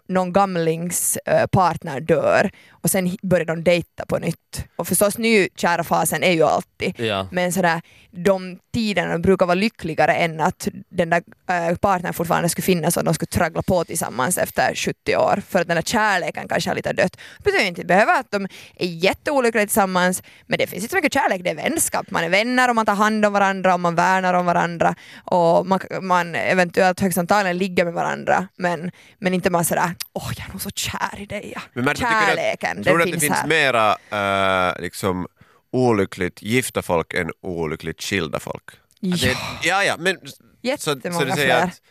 någon 0.08 0.34
gamlings 0.34 1.18
eh, 1.18 1.46
partner 1.48 2.00
dör 2.00 2.52
och 2.70 2.90
sen 2.90 3.18
börjar 3.22 3.46
de 3.46 3.64
dejta 3.64 4.06
på 4.06 4.18
nytt. 4.20 4.66
Och 4.76 4.88
förstås 4.88 5.18
nykära 5.18 5.84
fasen 5.84 6.24
är 6.24 6.32
ju 6.32 6.44
alltid 6.44 6.94
Ja. 6.98 7.28
men 7.32 7.54
sådär, 7.54 7.82
de 8.12 8.60
tiderna 8.74 9.20
brukar 9.20 9.46
vara 9.46 9.56
lyckligare 9.56 10.14
än 10.16 10.40
att 10.40 10.68
den 10.90 11.10
där 11.10 11.24
äh, 11.50 11.76
partnern 11.76 12.14
fortfarande 12.14 12.50
skulle 12.50 12.66
finnas 12.66 12.98
och 12.98 13.04
de 13.04 13.14
skulle 13.14 13.28
traggla 13.28 13.62
på 13.62 13.84
tillsammans 13.86 14.38
efter 14.38 14.76
70 14.76 15.16
år. 15.18 15.42
För 15.50 15.62
att 15.62 15.68
den 15.68 15.76
där 15.76 15.82
kärleken 15.82 16.48
kanske 16.48 16.70
har 16.70 16.76
lite 16.76 16.94
dött. 16.94 17.18
Det 17.38 17.44
betyder 17.44 17.66
inte 17.68 17.86
behöver 17.86 18.20
att 18.20 18.32
de 18.32 18.48
är 18.78 18.86
jätteolyckliga 18.88 19.66
tillsammans, 19.66 20.24
men 20.48 20.58
det 20.60 20.68
finns 20.68 20.84
inte 20.84 20.92
så 20.92 20.96
mycket 20.96 21.14
kärlek, 21.14 21.42
det 21.44 21.50
är 21.50 21.56
vänskap. 21.56 22.12
Man 22.12 22.24
är 22.24 22.30
vänner 22.30 22.70
och 22.70 22.76
man 22.76 22.86
tar 22.86 22.96
hand 22.96 23.26
om 23.26 23.34
varandra 23.34 23.74
och 23.74 23.80
man 23.80 23.96
värnar 23.96 24.34
om 24.34 24.46
varandra 24.46 24.96
och 25.34 25.68
man, 25.68 25.80
man 26.02 26.36
eventuellt 26.36 27.00
högst 27.00 27.18
antagligen 27.18 27.58
ligger 27.58 27.86
med 27.86 27.94
varandra 27.94 28.48
men, 28.58 28.92
men 29.20 29.34
inte 29.34 29.50
man 29.50 29.66
sådär 29.66 29.96
åh 30.14 30.32
jag 30.38 30.46
är 30.48 30.52
nog 30.52 30.62
så 30.62 30.70
kär 30.70 31.20
i 31.20 31.26
dig. 31.26 31.52
Ja. 31.56 31.62
Men 31.74 31.86
Märta, 31.86 32.00
du 32.00 32.06
att- 32.16 32.26
Kärleken, 32.28 32.84
Tror 32.84 32.98
du 32.98 33.04
att 33.04 33.12
det 33.12 33.20
finns 33.20 33.34
här. 33.34 33.48
mera 33.48 34.70
äh, 34.70 34.82
liksom, 34.82 35.28
olyckligt 35.72 36.42
gifta 36.42 36.82
folk 36.82 37.14
än 37.14 37.30
olyckligt 37.42 38.02
skilda 38.04 38.40
folk? 38.40 38.64
Ja. 39.00 39.18
det, 39.22 39.38
ja, 39.68 39.84
ja, 39.84 39.96
men 40.00 40.18
så, 40.24 40.28
så 40.28 40.42
Jättemånga 40.62 41.26
du 41.26 41.32
säger 41.32 41.46
fler. 41.56 41.64
att, 41.64 41.82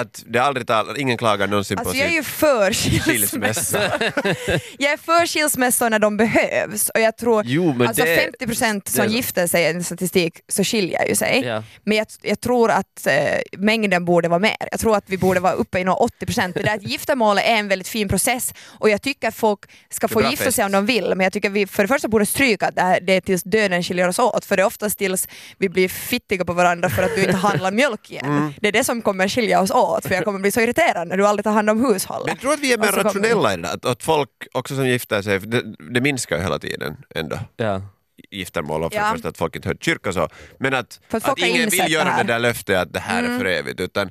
att 0.00 0.22
det 0.26 0.38
aldrig 0.38 0.66
tal, 0.66 0.98
ingen 0.98 1.16
klagar 1.16 1.46
någonsin 1.46 1.78
Alltså 1.78 1.92
på 1.92 1.98
jag 1.98 2.06
är 2.08 2.12
ju 2.12 2.22
för 2.22 2.72
skilsmässa. 2.72 3.78
jag 4.78 4.92
är 4.92 4.96
för 4.96 5.26
skilsmässor 5.26 5.90
när 5.90 5.98
de 5.98 6.16
behövs 6.16 6.88
och 6.88 7.00
jag 7.00 7.16
tror 7.16 7.42
Jo, 7.46 7.74
men 7.74 7.88
alltså 7.88 8.04
det- 8.04 8.30
50% 8.40 8.88
som 8.88 9.06
det- 9.06 9.12
gifter 9.12 9.46
sig 9.46 9.62
i 9.62 9.66
en 9.66 9.84
statistik 9.84 10.40
så 10.48 10.64
skiljer 10.64 11.08
ju 11.08 11.14
sig. 11.14 11.42
Ja. 11.46 11.62
Men 11.84 11.96
jag, 11.96 12.06
jag 12.22 12.40
tror 12.40 12.70
att 12.70 13.06
eh, 13.06 13.14
mängden 13.58 14.04
borde 14.04 14.28
vara 14.28 14.38
mer. 14.40 14.56
Jag 14.70 14.80
tror 14.80 14.96
att 14.96 15.04
vi 15.06 15.18
borde 15.18 15.40
vara 15.40 15.52
uppe 15.52 15.78
i 15.78 15.84
några 15.84 15.98
80%. 16.20 16.52
Det 16.54 16.62
där 16.62 16.74
att 16.74 16.82
giftermålet 16.82 17.44
är 17.44 17.56
en 17.56 17.68
väldigt 17.68 17.88
fin 17.88 18.08
process 18.08 18.54
och 18.66 18.90
jag 18.90 19.02
tycker 19.02 19.28
att 19.28 19.34
folk 19.34 19.60
ska 19.90 20.08
få 20.08 20.22
gifta 20.22 20.44
fest. 20.44 20.56
sig 20.56 20.64
om 20.64 20.72
de 20.72 20.86
vill 20.86 21.08
men 21.08 21.20
jag 21.20 21.32
tycker 21.32 21.50
vi 21.50 21.66
för 21.66 21.82
det 21.82 21.88
första 21.88 22.08
borde 22.08 22.26
stryka 22.26 22.66
att 22.66 22.74
det, 22.76 22.82
här, 22.82 23.00
det 23.00 23.12
är 23.12 23.20
tills 23.20 23.42
döden 23.42 23.82
skiljer 23.82 24.08
oss 24.08 24.18
åt 24.18 24.44
för 24.44 24.56
det 24.56 24.62
är 24.62 24.66
oftast 24.66 24.98
tills 24.98 25.28
vi 25.58 25.68
blir 25.68 25.88
fittiga 25.88 26.44
på 26.44 26.52
varandra 26.52 26.90
för 26.90 27.02
att 27.02 27.14
du 27.14 27.24
inte 27.24 27.36
handlar 27.36 27.70
mjölk 27.70 28.10
igen. 28.10 28.24
Mm. 28.26 28.52
Det 28.60 28.68
är 28.68 28.72
det 28.72 28.84
som 28.84 29.02
kommer 29.02 29.28
skilja 29.28 29.60
oss 29.60 29.70
åt 29.70 29.87
för 30.04 30.14
jag 30.14 30.24
kommer 30.24 30.38
bli 30.38 30.50
så 30.50 30.60
irriterad 30.60 31.08
när 31.08 31.16
du 31.16 31.26
aldrig 31.26 31.44
tar 31.44 31.52
hand 31.52 31.70
om 31.70 31.80
hushållet. 31.86 32.26
Men 32.26 32.34
jag 32.34 32.40
tror 32.40 32.52
att 32.52 32.60
vi 32.60 32.72
är 32.72 32.78
mer 32.78 32.86
kommer- 32.88 33.04
rationella 33.04 33.52
i 33.54 33.56
det 33.56 33.62
där, 33.62 33.90
att, 33.90 34.02
folk 34.02 34.30
också 34.52 34.74
som 34.74 34.86
gifter 34.88 35.22
sig, 35.22 35.38
det, 35.38 35.62
det 35.94 36.00
minskar 36.00 36.36
ju 36.36 36.42
hela 36.42 36.58
tiden 36.58 36.96
ändå. 37.14 37.38
Ja. 37.56 37.82
giftermål 38.30 38.84
och 38.84 38.92
för 38.92 38.98
Ja. 39.00 39.16
att 39.28 39.38
folk 39.38 39.56
inte 39.56 39.68
hör 39.68 39.76
kyrka 39.80 40.12
så. 40.12 40.28
Men 40.58 40.74
att, 40.74 41.00
att 41.10 41.38
ingen 41.38 41.68
vill 41.68 41.92
göra 41.92 42.04
det 42.16 42.22
det, 42.22 42.32
där 42.32 42.38
löftet 42.38 42.78
att 42.78 42.92
det 42.92 43.00
här 43.00 43.22
är 43.22 43.38
för 43.38 43.44
evigt 43.44 43.80
utan 43.80 44.10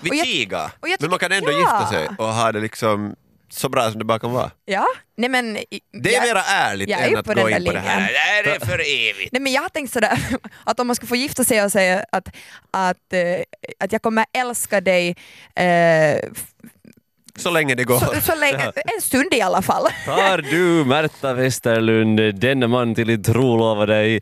vi 0.00 0.18
jag 0.88 0.96
Men 1.00 1.10
man 1.10 1.18
kan 1.18 1.32
ändå 1.32 1.50
ja. 1.50 1.58
gifta 1.58 1.86
sig 1.86 2.08
och 2.18 2.26
ha 2.34 2.52
det 2.52 2.60
liksom 2.60 3.16
så 3.50 3.68
bra 3.68 3.90
som 3.90 3.98
det 3.98 4.04
bara 4.04 4.18
kan 4.18 4.32
vara. 4.32 4.50
Ja, 4.64 4.86
nej 5.16 5.28
men... 5.30 5.54
Det 6.02 6.10
är 6.10 6.14
jag- 6.14 6.22
mera 6.22 6.42
ärligt 6.42 6.88
jag 6.88 7.00
är 7.00 7.04
än 7.04 7.10
ju 7.10 7.16
att 7.16 7.26
gå 7.26 7.32
in 7.50 7.64
på 7.66 7.72
det 7.72 7.78
här. 7.78 8.00
linjen. 8.00 8.12
Det 8.12 8.18
här 8.18 8.44
är 8.56 8.66
för 8.66 8.78
evigt. 8.78 9.32
Nej 9.32 9.42
men 9.42 9.52
jag 9.52 9.62
har 9.62 9.68
tänkt 9.68 9.92
sådär 9.92 10.18
att 10.64 10.80
om 10.80 10.86
man 10.86 10.96
ska 10.96 11.06
få 11.06 11.16
gifta 11.16 11.44
sig 11.44 11.64
och 11.64 11.72
säga 11.72 12.04
att, 12.12 12.28
att, 12.70 13.12
eh, 13.12 13.20
att 13.80 13.92
jag 13.92 14.02
kommer 14.02 14.26
älska 14.32 14.80
dig 14.80 15.16
eh, 15.54 16.18
Så 17.36 17.50
länge 17.50 17.74
det 17.74 17.84
går. 17.84 17.98
så, 17.98 18.20
så 18.20 18.34
länge, 18.34 18.72
en 18.96 19.00
stund 19.02 19.34
i 19.34 19.40
alla 19.40 19.62
fall. 19.62 19.86
Tar 20.06 20.38
du, 20.38 20.84
Märta 20.84 21.34
Westerlund, 21.34 22.34
denne 22.40 22.66
man 22.66 22.94
till 22.94 23.06
din 23.06 23.22
trolova 23.22 23.86
dig 23.86 24.20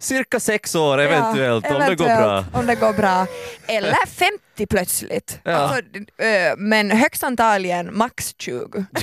cirka 0.00 0.40
sex 0.40 0.74
år 0.74 1.00
eventuellt, 1.00 1.64
Ja, 1.68 1.74
om 1.74 1.80
det 1.80 1.94
går 1.94 2.04
bra. 2.04 2.44
Om 2.52 2.66
det 2.66 2.74
går 2.74 2.92
bra. 2.92 3.26
Eller 3.66 4.06
50 4.06 4.66
plötsligt. 4.70 5.40
Ja. 5.44 5.52
Alltså, 5.52 5.78
eh, 6.24 6.56
men 6.56 6.90
högst 6.90 7.22
antagligen 7.24 7.96
max 7.96 8.34
20. 8.38 8.84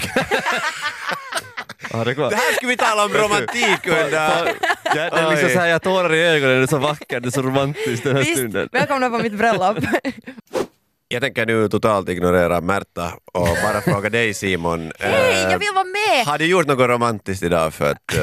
Ja, 1.92 2.04
det. 2.04 2.14
Det 2.14 2.36
här 2.36 2.54
skulle 2.56 2.70
vi 2.70 2.78
tala 2.78 3.06
om 3.06 3.14
romantik 3.14 3.88
under... 3.88 4.10
Ja, 4.12 4.46
det 4.84 5.00
är 5.00 5.32
liksom 5.32 5.50
så 5.50 5.60
här, 5.60 5.68
jag 5.68 5.74
har 5.74 5.80
tårar 5.80 6.14
i 6.14 6.22
ögonen, 6.22 6.58
det 6.58 6.64
är 6.64 6.68
så 6.68 6.78
vackert, 6.78 7.24
det 7.24 7.30
är 7.30 7.32
så 7.32 7.42
romantiskt 7.42 8.04
den 8.04 8.16
här 8.16 8.24
Visst, 8.24 8.38
stunden. 8.38 8.70
välkomna 8.72 9.10
på 9.10 9.18
mitt 9.18 9.34
bröllop. 9.34 9.78
Jag 11.10 11.22
tänker 11.22 11.46
nu 11.46 11.70
totalt 11.70 12.10
ignorera 12.10 12.62
Märta 12.62 13.14
och 13.34 13.48
bara 13.64 13.82
fråga 13.82 14.10
dig 14.10 14.34
Simon. 14.34 14.92
Hej, 15.00 15.44
eh, 15.44 15.52
jag 15.52 15.60
vill 15.60 15.68
vara 15.76 15.86
med! 15.86 16.26
Har 16.28 16.38
du 16.38 16.46
gjort 16.46 16.68
något 16.68 16.90
romantiskt 16.90 17.44
idag 17.44 17.74
för 17.74 17.92
att 17.92 18.16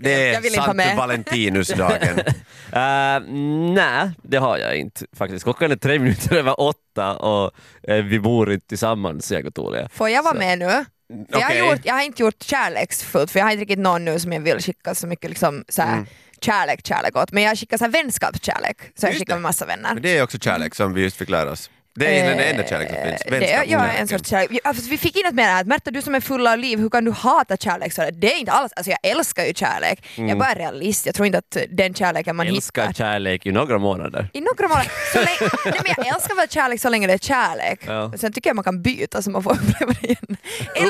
det 0.00 0.34
är 0.34 0.74
med. 0.74 0.96
Valentinusdagen? 0.96 2.18
Uh, 2.18 3.32
nej, 3.74 4.10
det 4.22 4.36
har 4.36 4.58
jag 4.58 4.76
inte 4.76 5.06
faktiskt. 5.16 5.44
Klockan 5.44 5.72
är 5.72 5.76
tre 5.76 5.98
minuter 5.98 6.36
över 6.36 6.60
åtta 6.60 7.16
och 7.16 7.50
eh, 7.82 8.04
vi 8.04 8.20
bor 8.20 8.52
inte 8.52 8.66
tillsammans 8.66 9.32
jag 9.32 9.46
och 9.46 9.54
Tulia. 9.54 9.88
Får 9.92 10.08
jag 10.08 10.22
vara 10.22 10.34
Så. 10.34 10.38
med 10.38 10.58
nu? 10.58 10.84
För 11.32 11.40
jag, 11.40 11.46
har 11.46 11.54
gjort, 11.54 11.80
jag 11.84 11.94
har 11.94 12.02
inte 12.02 12.22
gjort 12.22 12.42
kärleksfullt 12.42 13.30
för 13.30 13.38
jag 13.38 13.46
har 13.46 13.50
inte 13.50 13.62
riktigt 13.62 13.78
någon 13.78 14.04
nu 14.04 14.18
som 14.18 14.32
jag 14.32 14.40
vill 14.40 14.58
skicka 14.58 14.94
så 14.94 15.06
mycket 15.06 15.30
liksom, 15.30 15.64
så 15.68 15.82
här, 15.82 16.06
kärlek, 16.40 16.86
kärlek 16.86 17.16
åt. 17.16 17.32
Men 17.32 17.42
jag 17.42 17.58
skickar 17.58 17.78
så 17.78 17.84
här, 17.84 17.90
vänskapskärlek. 17.92 18.76
Så 18.80 19.06
jag 19.06 19.12
Just 19.12 19.20
skickar 19.20 19.34
med 19.34 19.42
massa 19.42 19.66
vänner. 19.66 19.94
Men 19.94 20.02
det 20.02 20.18
är 20.18 20.22
också 20.22 20.38
kärlek 20.38 20.74
som 20.74 20.94
vi 20.94 21.02
just 21.02 21.16
fick 21.16 21.30
lära 21.30 21.50
oss. 21.50 21.70
Det 21.94 22.20
är 22.20 22.28
den 22.30 22.38
Eh, 22.40 22.50
enda 22.50 22.64
kärlek 22.68 22.88
som 22.88 22.98
finns. 23.10 23.22
Det 23.28 23.52
är, 23.52 23.64
ja, 23.66 23.86
en 23.86 24.08
sorts 24.08 24.30
kärlek. 24.30 24.60
Fast 24.64 24.88
vi 24.88 24.98
fick 24.98 25.16
in 25.16 25.36
det 25.36 25.42
här 25.42 25.60
att 25.60 25.66
Märta 25.66 25.90
du 25.90 26.02
som 26.02 26.14
är 26.14 26.20
full 26.20 26.46
av 26.46 26.58
liv, 26.58 26.78
hur 26.78 26.90
kan 26.90 27.04
du 27.04 27.10
hata 27.10 27.56
kärlek? 27.56 27.92
Så 27.92 28.10
det 28.12 28.32
är 28.34 28.38
inte 28.38 28.52
alls, 28.52 28.72
alltså 28.76 28.90
jag 28.90 28.98
älskar 29.10 29.44
ju 29.44 29.54
kärlek. 29.54 30.04
Jag 30.16 30.30
är 30.30 30.34
bara 30.36 30.54
realist, 30.54 31.06
jag 31.06 31.14
tror 31.14 31.26
inte 31.26 31.38
att 31.38 31.56
den 31.70 31.94
kärleken 31.94 32.36
man 32.36 32.46
Älskar 32.46 32.82
hittar 32.82 32.92
kärlek 32.94 33.46
i 33.46 33.52
några 33.52 33.78
månader. 33.78 34.28
i 34.32 34.40
några 34.40 34.68
månader. 34.68 34.90
Så 35.12 35.18
länge, 35.18 35.52
nej, 35.64 35.80
men 35.84 35.94
jag 35.96 36.14
älskar 36.16 36.34
väl 36.36 36.48
kärlek 36.48 36.80
så 36.80 36.88
länge 36.88 37.06
det 37.06 37.12
är 37.12 37.18
kärlek. 37.18 37.80
Ja. 37.86 38.12
Sen 38.18 38.32
tycker 38.32 38.50
jag 38.50 38.54
man 38.56 38.64
kan 38.64 38.82
byta 38.82 39.22
så 39.22 39.30
man 39.30 39.42
får 39.42 39.50
uppleva 39.70 39.92
det 40.00 40.06
igen. 40.08 40.36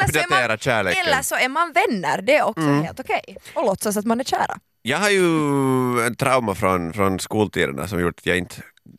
Uppdatera 0.06 0.58
kärleken. 0.58 1.06
eller 1.06 1.22
så 1.22 1.34
är 1.34 1.48
man 1.48 1.72
vänner, 1.72 2.22
det 2.22 2.36
är 2.36 2.42
också 2.42 2.68
helt 2.68 3.00
okej. 3.00 3.36
Och 3.54 3.64
låtsas 3.66 3.96
att 3.96 4.04
man 4.04 4.20
är 4.20 4.24
kära. 4.24 4.58
Jag 4.82 4.98
har 4.98 5.10
ju 5.10 5.26
en 6.06 6.14
trauma 6.16 6.54
från, 6.54 6.92
från 6.92 7.20
skoltiderna 7.20 7.88
som 7.88 8.00
gjort 8.00 8.18
att 8.18 8.26
jag 8.26 8.38
inte 8.38 8.54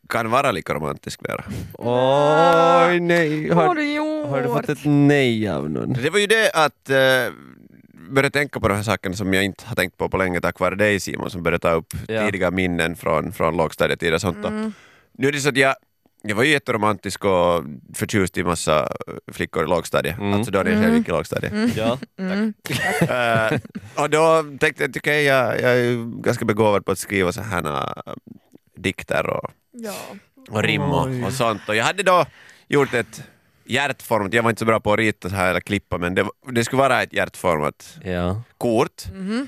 kan 0.09 0.29
vara 0.29 0.51
lika 0.51 0.73
romantisk 0.73 1.21
mer. 1.21 1.45
Oj 1.73 2.99
nej, 2.99 3.49
har, 3.49 3.75
du 3.75 3.93
gjort? 3.93 4.29
har 4.29 4.41
du 4.41 4.47
fått 4.47 4.69
ett 4.69 4.85
nej 4.85 5.47
av 5.49 5.69
någon? 5.69 5.93
Det 5.93 6.09
var 6.09 6.19
ju 6.19 6.27
det 6.27 6.51
att 6.53 6.89
uh, 6.89 7.33
börja 8.13 8.29
tänka 8.29 8.59
på 8.59 8.67
de 8.67 8.73
här 8.75 8.83
sakerna 8.83 9.15
som 9.15 9.33
jag 9.33 9.43
inte 9.43 9.65
har 9.65 9.75
tänkt 9.75 9.97
på 9.97 10.09
på 10.09 10.17
länge 10.17 10.41
tack 10.41 10.59
vare 10.59 10.75
dig 10.75 10.99
Simon 10.99 11.29
som 11.29 11.43
började 11.43 11.59
ta 11.61 11.71
upp 11.71 11.93
Ja. 12.07 12.25
tidiga 12.25 12.51
minnen 12.51 12.95
från, 12.95 13.31
från 13.31 13.57
lågstadietid 13.57 14.13
och 14.13 14.21
sånt. 14.21 14.37
då. 14.43 14.49
Nu 15.17 15.27
är 15.27 15.31
det 15.31 15.39
så 15.39 15.49
att 15.49 15.57
jag, 15.57 15.75
jag 16.23 16.35
var 16.35 16.43
ju 16.43 16.51
jätteromantisk 16.51 17.25
och 17.25 17.63
förtjust 17.95 18.37
i 18.37 18.43
massa 18.43 18.89
flickor 19.31 19.63
i 19.63 19.67
lågstadiet, 19.67 20.17
Mm. 20.17 20.33
alltså 20.33 20.51
då 20.51 20.63
när 20.63 20.71
jag 20.71 20.81
själv 20.83 20.95
gick 20.97 21.07
i 21.07 21.11
lågstadiet. 21.11 21.53
Ja, 21.77 21.97
Eh, 23.01 23.59
och 24.03 24.09
då 24.09 24.43
tänkte 24.59 24.83
jag 24.83 24.89
att 24.89 24.97
okej, 24.97 25.23
jag, 25.23 25.61
jag 25.61 25.71
är 25.79 26.21
ganska 26.21 26.45
begåvad 26.45 26.85
på 26.85 26.91
att 26.91 26.99
skriva 26.99 27.31
så 27.31 27.41
här 27.41 27.65
uh, 27.67 28.13
dikter 28.77 29.29
och, 29.29 29.49
Ja. 29.73 29.95
och 30.49 30.63
rim 30.63 30.81
och, 30.81 31.09
och 31.25 31.33
sånt. 31.33 31.61
Och 31.69 31.75
jag 31.75 31.83
hade 31.83 32.03
då 32.03 32.25
gjort 32.67 32.93
ett 32.93 33.23
hjärtformat, 33.65 34.33
jag 34.33 34.43
var 34.43 34.49
inte 34.49 34.59
så 34.59 34.65
bra 34.65 34.79
på 34.79 34.93
att 34.93 34.99
rita 34.99 35.29
så 35.29 35.35
här 35.35 35.49
eller 35.49 35.59
klippa 35.61 35.97
men 35.97 36.15
det, 36.15 36.25
det 36.51 36.63
skulle 36.63 36.81
vara 36.81 37.03
ett 37.03 37.13
hjärtformat 37.13 37.97
ja. 38.03 38.41
kort 38.57 39.03
Mhm. 39.13 39.47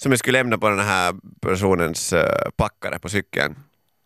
som 0.00 0.12
jag 0.12 0.18
skulle 0.18 0.38
lämna 0.38 0.58
på 0.58 0.68
den 0.68 0.78
här 0.78 1.14
personens 1.40 2.12
eh, 2.12 2.48
packare 2.56 2.98
på 2.98 3.08
cykeln 3.08 3.56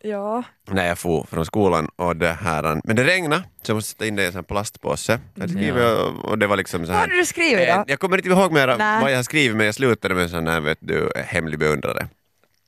Ja. 0.05 0.43
när 0.71 0.87
jag 0.87 0.97
for 0.99 1.23
från 1.29 1.45
skolan. 1.45 1.87
Och 1.95 2.15
det 2.15 2.31
här, 2.31 2.81
men 2.83 2.95
det 2.95 3.03
regnade 3.03 3.43
så 3.61 3.71
jag 3.71 3.75
måste 3.75 3.89
sätta 3.91 4.05
in 4.05 4.15
det 4.15 4.23
i 4.23 4.25
en 4.25 4.31
sån 4.33 4.43
plastpåse. 4.43 5.19
Jag 5.35 5.49
skriver, 5.49 5.81
Ja. 5.81 5.95
och, 6.23 6.37
det 6.39 6.47
var 6.47 6.57
liksom 6.57 6.85
så 6.85 6.91
Vad 6.91 6.95
här. 7.01 7.07
hade 7.07 7.15
du 7.19 7.25
skrivit 7.25 7.69
Eh, 7.69 7.77
då? 7.77 7.83
Jag 7.87 7.99
kommer 7.99 8.17
inte 8.17 8.29
ihåg 8.29 8.51
mer 8.51 8.67
vad 9.01 9.11
jag 9.11 9.15
har 9.17 9.23
skrivit 9.23 9.57
men 9.57 9.65
jag 9.65 9.75
slutade 9.75 10.13
med 10.15 10.23
en 10.23 10.29
sån 10.29 10.47
här 10.47 10.59
vet 10.61 10.77
du, 10.81 11.11
hemlig 11.25 11.59
beundrare. 11.59 12.07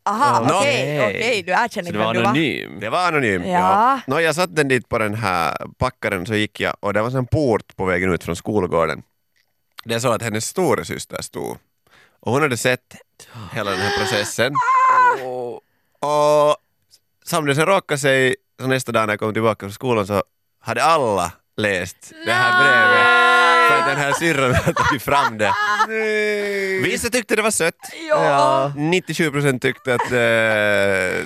Aha, 0.05 0.41
okej, 0.59 0.99
okej, 1.09 1.43
du 1.43 1.51
erkänner 1.51 1.67
Så 1.67 1.81
det 1.81 1.87
inte 1.87 1.97
var 1.97 2.13
vem 2.13 2.13
du 2.13 2.21
var. 2.23 2.29
anonym? 2.29 2.79
Det 2.79 2.89
var 2.89 3.07
anonym. 3.07 3.43
Ja. 3.43 3.99
Nå, 4.07 4.19
jag 4.19 4.35
satte 4.35 4.53
den 4.53 4.67
dit 4.67 4.89
på 4.89 4.97
den 4.97 5.13
här 5.15 5.57
packaren 5.77 6.25
så 6.25 6.35
gick 6.35 6.59
jag 6.59 6.75
och 6.79 6.93
det 6.93 7.01
var 7.01 7.17
en 7.17 7.25
port 7.27 7.75
på 7.75 7.85
vägen 7.85 8.13
ut 8.13 8.23
från 8.23 8.35
skolgården. 8.35 9.03
Det 9.85 9.93
är 9.95 9.99
så 9.99 10.11
att 10.11 10.21
hennes 10.21 10.45
storasyster 10.45 11.21
stod 11.21 11.57
och 12.19 12.31
hon 12.31 12.41
hade 12.41 12.57
sett 12.57 12.95
hela 13.53 13.71
den 13.71 13.79
här 13.79 13.97
processen. 13.97 14.53
Och 15.99 16.55
som 17.23 17.45
det 17.45 17.55
sen 17.55 17.65
råkade 17.65 17.97
sig 17.99 18.35
så 18.61 18.67
nästa 18.67 18.91
dag 18.91 19.07
när 19.07 19.13
jag 19.13 19.19
kom 19.19 19.33
tillbaka 19.33 19.59
från 19.59 19.73
skolan 19.73 20.07
så 20.07 20.23
hade 20.61 20.83
alla 20.83 21.31
läst 21.57 22.11
det 22.25 22.31
här 22.31 22.63
brevet. 22.63 23.24
För 23.69 23.89
den 23.89 23.97
här 23.97 24.13
syrran 24.13 24.53
hade 24.53 24.73
tagit 24.73 25.01
fram 25.03 25.37
det. 25.37 25.51
Vissa 26.83 27.09
tyckte 27.09 27.35
det 27.35 27.41
var 27.41 27.51
sött. 27.51 27.75
Ja. 28.09 28.73
97% 28.75 29.59
tyckte 29.59 29.95
att 29.95 30.11
eh, 30.11 30.17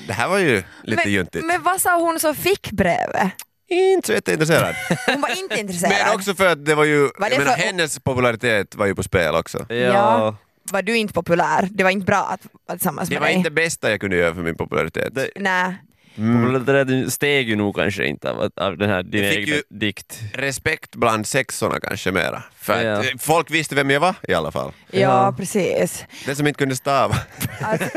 det 0.08 0.14
här 0.14 0.28
var 0.28 0.38
ju 0.38 0.64
lite 0.84 1.02
Men, 1.06 1.14
juntigt. 1.14 1.46
men 1.46 1.64
vad 1.64 1.82
sa 1.82 2.00
hon 2.00 2.20
som 2.20 2.36
fick 2.36 2.72
brevet? 2.72 3.32
Inte 3.72 4.08
så 4.08 4.14
jätteintresserad. 4.14 4.76
Hon 5.06 5.22
var 5.22 5.40
inte 5.40 5.60
intresserad. 5.60 5.94
Men 6.06 6.16
också 6.16 6.36
för 6.36 6.48
att 6.48 6.66
det 6.66 6.76
var 6.76 6.84
ju, 6.84 7.10
Var 7.18 7.30
det 7.30 7.36
för- 7.36 7.46
hennes 7.46 8.00
popularitet 8.00 8.76
var 8.76 8.86
ju 8.86 8.96
på 8.96 9.04
spel 9.04 9.36
också. 9.36 9.66
Ja. 9.70 9.76
Ja. 9.76 10.36
Var 10.72 10.82
du 10.82 10.98
inte 10.98 11.14
populär? 11.14 11.68
Det 11.72 11.84
var 11.84 11.90
inte 11.92 12.06
bra 12.06 12.18
att 12.18 12.42
vara 12.68 12.78
tillsammans 12.78 13.10
Det 13.10 13.16
med 13.16 13.22
var 13.22 13.28
dig? 13.28 13.36
inte 13.38 13.50
det 13.50 13.54
bästa 13.56 13.90
jag 13.90 14.00
kunde 14.02 14.16
göra 14.18 14.36
för 14.36 14.42
min 14.42 14.56
popularitet. 14.58 15.16
Det- 15.16 15.30
Nej. 15.36 15.76
Populariteten 16.20 17.12
steg 17.12 17.50
ju 17.50 17.56
nog 17.56 17.76
kanske 17.76 18.06
inte 18.06 18.32
av, 18.32 18.52
av 18.56 18.78
den 18.78 18.90
här 18.90 19.04
din 19.04 19.24
egen 19.24 19.62
dikt. 19.70 20.20
Respekt 20.34 20.96
bland 20.96 21.28
sexorna 21.28 21.80
kanske 21.80 22.12
mera. 22.12 22.44
För 22.74 22.84
Ja. 22.84 23.00
eh, 23.00 23.06
folk 23.20 23.52
visste 23.52 23.76
vem 23.76 23.90
jag 23.90 24.00
var 24.00 24.16
i 24.28 24.34
alla 24.34 24.52
fall. 24.52 24.72
Ja, 24.92 25.00
Ja. 25.00 25.34
precis. 25.38 26.06
Den 26.26 26.36
som 26.36 26.48
inte 26.48 26.58
kunde 26.58 26.76
stava. 26.76 27.16
Alltså, 27.62 27.90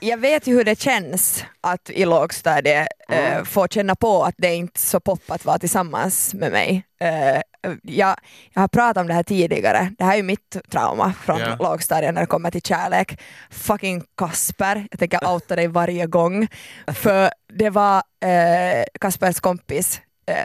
jag 0.00 0.16
vet 0.18 0.46
ju 0.46 0.54
hur 0.54 0.64
det 0.64 0.80
känns 0.80 1.44
att 1.60 1.90
i 1.90 2.04
lågstadiet 2.04 2.88
eh, 3.08 3.44
få 3.44 3.68
känna 3.68 3.94
på 3.94 4.24
att 4.24 4.34
det 4.38 4.48
är 4.48 4.56
inte 4.56 4.80
så 4.80 5.00
pop 5.00 5.30
att 5.30 5.44
vara 5.44 5.58
tillsammans 5.58 6.34
med 6.34 6.52
mig. 6.52 6.84
Eh, 7.00 7.40
jag, 7.82 8.16
jag 8.52 8.60
har 8.62 8.68
pratat 8.68 9.00
om 9.00 9.06
det 9.06 9.14
här 9.14 9.22
tidigare, 9.22 9.92
det 9.98 10.04
här 10.04 10.12
är 10.12 10.16
ju 10.16 10.22
mitt 10.22 10.56
trauma 10.70 11.12
från 11.24 11.40
Ja. 11.40 11.56
lågstadiet 11.60 12.14
när 12.14 12.20
det 12.20 12.26
kommer 12.26 12.50
till 12.50 12.62
kärlek. 12.62 13.20
Fucking 13.50 14.02
Kasper, 14.18 14.86
jag 14.90 14.98
tänker 15.00 15.26
outa 15.32 15.56
dig 15.56 15.66
varje 15.66 16.06
gång. 16.06 16.48
För 16.86 17.30
det 17.52 17.70
var 17.70 17.96
eh, 18.24 18.84
Kaspers 19.00 19.40
kompis 19.40 20.00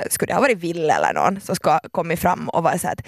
skulle 0.09 0.27
det 0.27 0.33
ha 0.33 0.41
varit 0.41 0.57
Ville 0.57 0.93
eller 0.93 1.13
någon 1.13 1.41
som 1.41 1.55
ska 1.55 1.79
kommit 1.91 2.19
fram 2.19 2.49
och 2.49 2.63
varit 2.63 2.81
så 2.81 2.87
att, 2.87 3.01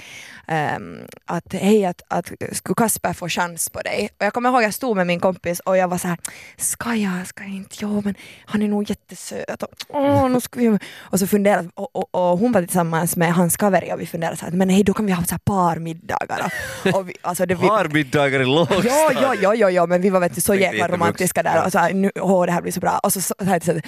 ehm, 0.48 0.98
att 1.26 1.54
hej, 1.54 1.86
att, 1.86 2.02
att 2.08 2.32
skulle 2.52 2.76
Kasper 2.76 3.14
få 3.14 3.30
chans 3.30 3.70
på 3.70 3.82
dig? 3.82 4.10
Och 4.20 4.26
jag 4.26 4.34
kommer 4.34 4.50
ihåg 4.50 4.64
jag 4.64 4.74
stod 4.74 4.98
med 4.98 5.08
min 5.08 5.20
kompis 5.20 5.60
och 5.60 5.78
jag 5.78 5.88
var 5.88 5.98
så 5.98 6.08
här, 6.08 6.18
ska 6.58 6.96
jag, 6.96 7.28
ska 7.28 7.44
jag 7.44 7.54
inte? 7.54 7.76
Jo 7.80 8.02
men 8.06 8.16
han 8.46 8.62
är 8.62 8.68
nog 8.68 8.90
jättesöt 8.90 9.64
och, 9.64 9.70
åh, 9.90 10.30
nu 10.30 10.42
ska 10.42 10.60
vi... 10.60 10.80
och 11.00 11.20
så 11.20 11.28
funderade 11.28 11.70
och, 11.74 11.96
och, 11.96 12.16
och 12.16 12.38
hon 12.38 12.52
var 12.52 12.62
tillsammans 12.62 13.16
med 13.16 13.34
hans 13.34 13.58
kaveri 13.58 13.94
och 13.94 14.02
vi 14.02 14.06
funderade 14.06 14.38
så 14.38 14.46
här, 14.46 14.52
men 14.52 14.70
hej 14.70 14.84
då 14.84 14.94
kan 14.94 15.06
vi 15.06 15.12
ha 15.12 15.24
så 15.24 15.32
här 15.32 15.40
parmiddagar. 15.40 16.54
Och, 16.94 17.10
vi, 17.10 17.14
alltså 17.22 17.46
det, 17.46 17.56
vi, 17.56 17.68
Parmiddagar 17.68 18.40
i 18.40 18.46
lågstadiet. 18.46 18.86
Ja, 18.86 19.12
ja, 19.22 19.36
ja, 19.42 19.56
ja, 19.56 19.70
ja, 19.70 19.86
men 19.86 20.02
vi 20.02 20.10
var 20.10 20.20
vet 20.20 20.36
du, 20.36 20.42
så 20.42 20.56
jäkla 20.56 20.88
romantiska 20.88 21.44
där 21.44 21.66
och 21.66 21.72
så 21.72 21.80
här, 21.80 21.94
nu, 21.94 22.12
åh 22.16 22.46
det 22.46 22.52
här 22.52 22.62
blir 22.62 22.72
så 22.72 22.80
bra. 22.80 23.00
Och 23.04 23.14
så 23.14 23.22
sa 23.22 23.34
jag 23.38 23.62
till 23.62 23.82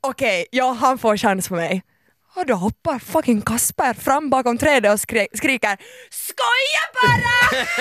okej, 0.00 0.46
ja 0.50 0.76
han 0.80 0.98
får 0.98 1.16
chans 1.16 1.48
på 1.48 1.54
mig. 1.54 1.82
Och 2.36 2.46
då 2.46 2.54
hoppar 2.54 2.98
fucking 2.98 3.42
Kasper 3.42 3.94
fram 3.94 4.30
bakom 4.30 4.58
trädet 4.58 4.92
och 4.92 5.00
skri- 5.00 5.28
skriker 5.34 5.76
Skoja 6.10 6.84
bara! 7.02 7.64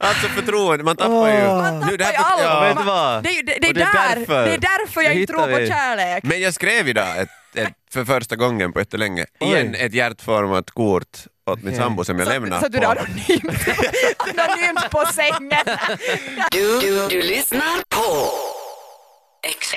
Alltså 0.00 0.28
förtroende, 0.28 0.84
man 0.84 0.96
tappar 0.96 1.28
ju... 1.28 1.46
Man 1.46 1.80
Nu, 1.80 1.96
det 1.96 2.04
tappar 2.04 2.18
här- 2.22 2.38
ju 2.38 2.44
allt. 2.44 2.64
ja. 2.64 2.68
Vet 2.68 2.76
du 2.78 2.84
vad? 2.84 3.22
Det, 3.22 3.28
det, 3.28 3.42
det, 3.60 3.68
är 3.68 3.74
det 3.74 3.80
är 3.82 3.92
där, 3.92 4.16
därför. 4.16 4.44
det 4.46 4.54
är 4.54 4.58
därför 4.58 5.02
jag 5.02 5.14
inte 5.14 5.32
tror 5.32 5.42
på 5.52 5.58
vi. 5.58 5.68
kärlek. 5.68 6.24
Men 6.24 6.40
jag 6.40 6.54
skrev 6.54 6.88
idag 6.88 7.18
ett, 7.20 7.28
ett, 7.54 7.72
för 7.92 8.04
första 8.04 8.36
gången 8.36 8.72
på 8.72 8.78
jättelänge, 8.78 9.26
igen 9.40 9.74
ett 9.74 9.94
hjärtformat 9.94 10.70
kort 10.70 11.18
åt 11.50 11.62
min 11.62 11.76
sambo 11.76 12.04
som 12.04 12.18
jag 12.18 12.26
så, 12.26 12.32
lämnade 12.32 12.62
så 12.62 12.68
du 12.68 12.78
är 12.78 12.84
anonymt, 12.84 13.68
anonymt 14.38 14.90
på 14.90 15.04
sängen. 15.12 15.64
Du, 16.50 16.80
du, 16.80 17.08
du 17.08 17.22
lyssnar 17.22 17.76
på 17.88 18.30
Ex 19.48 19.74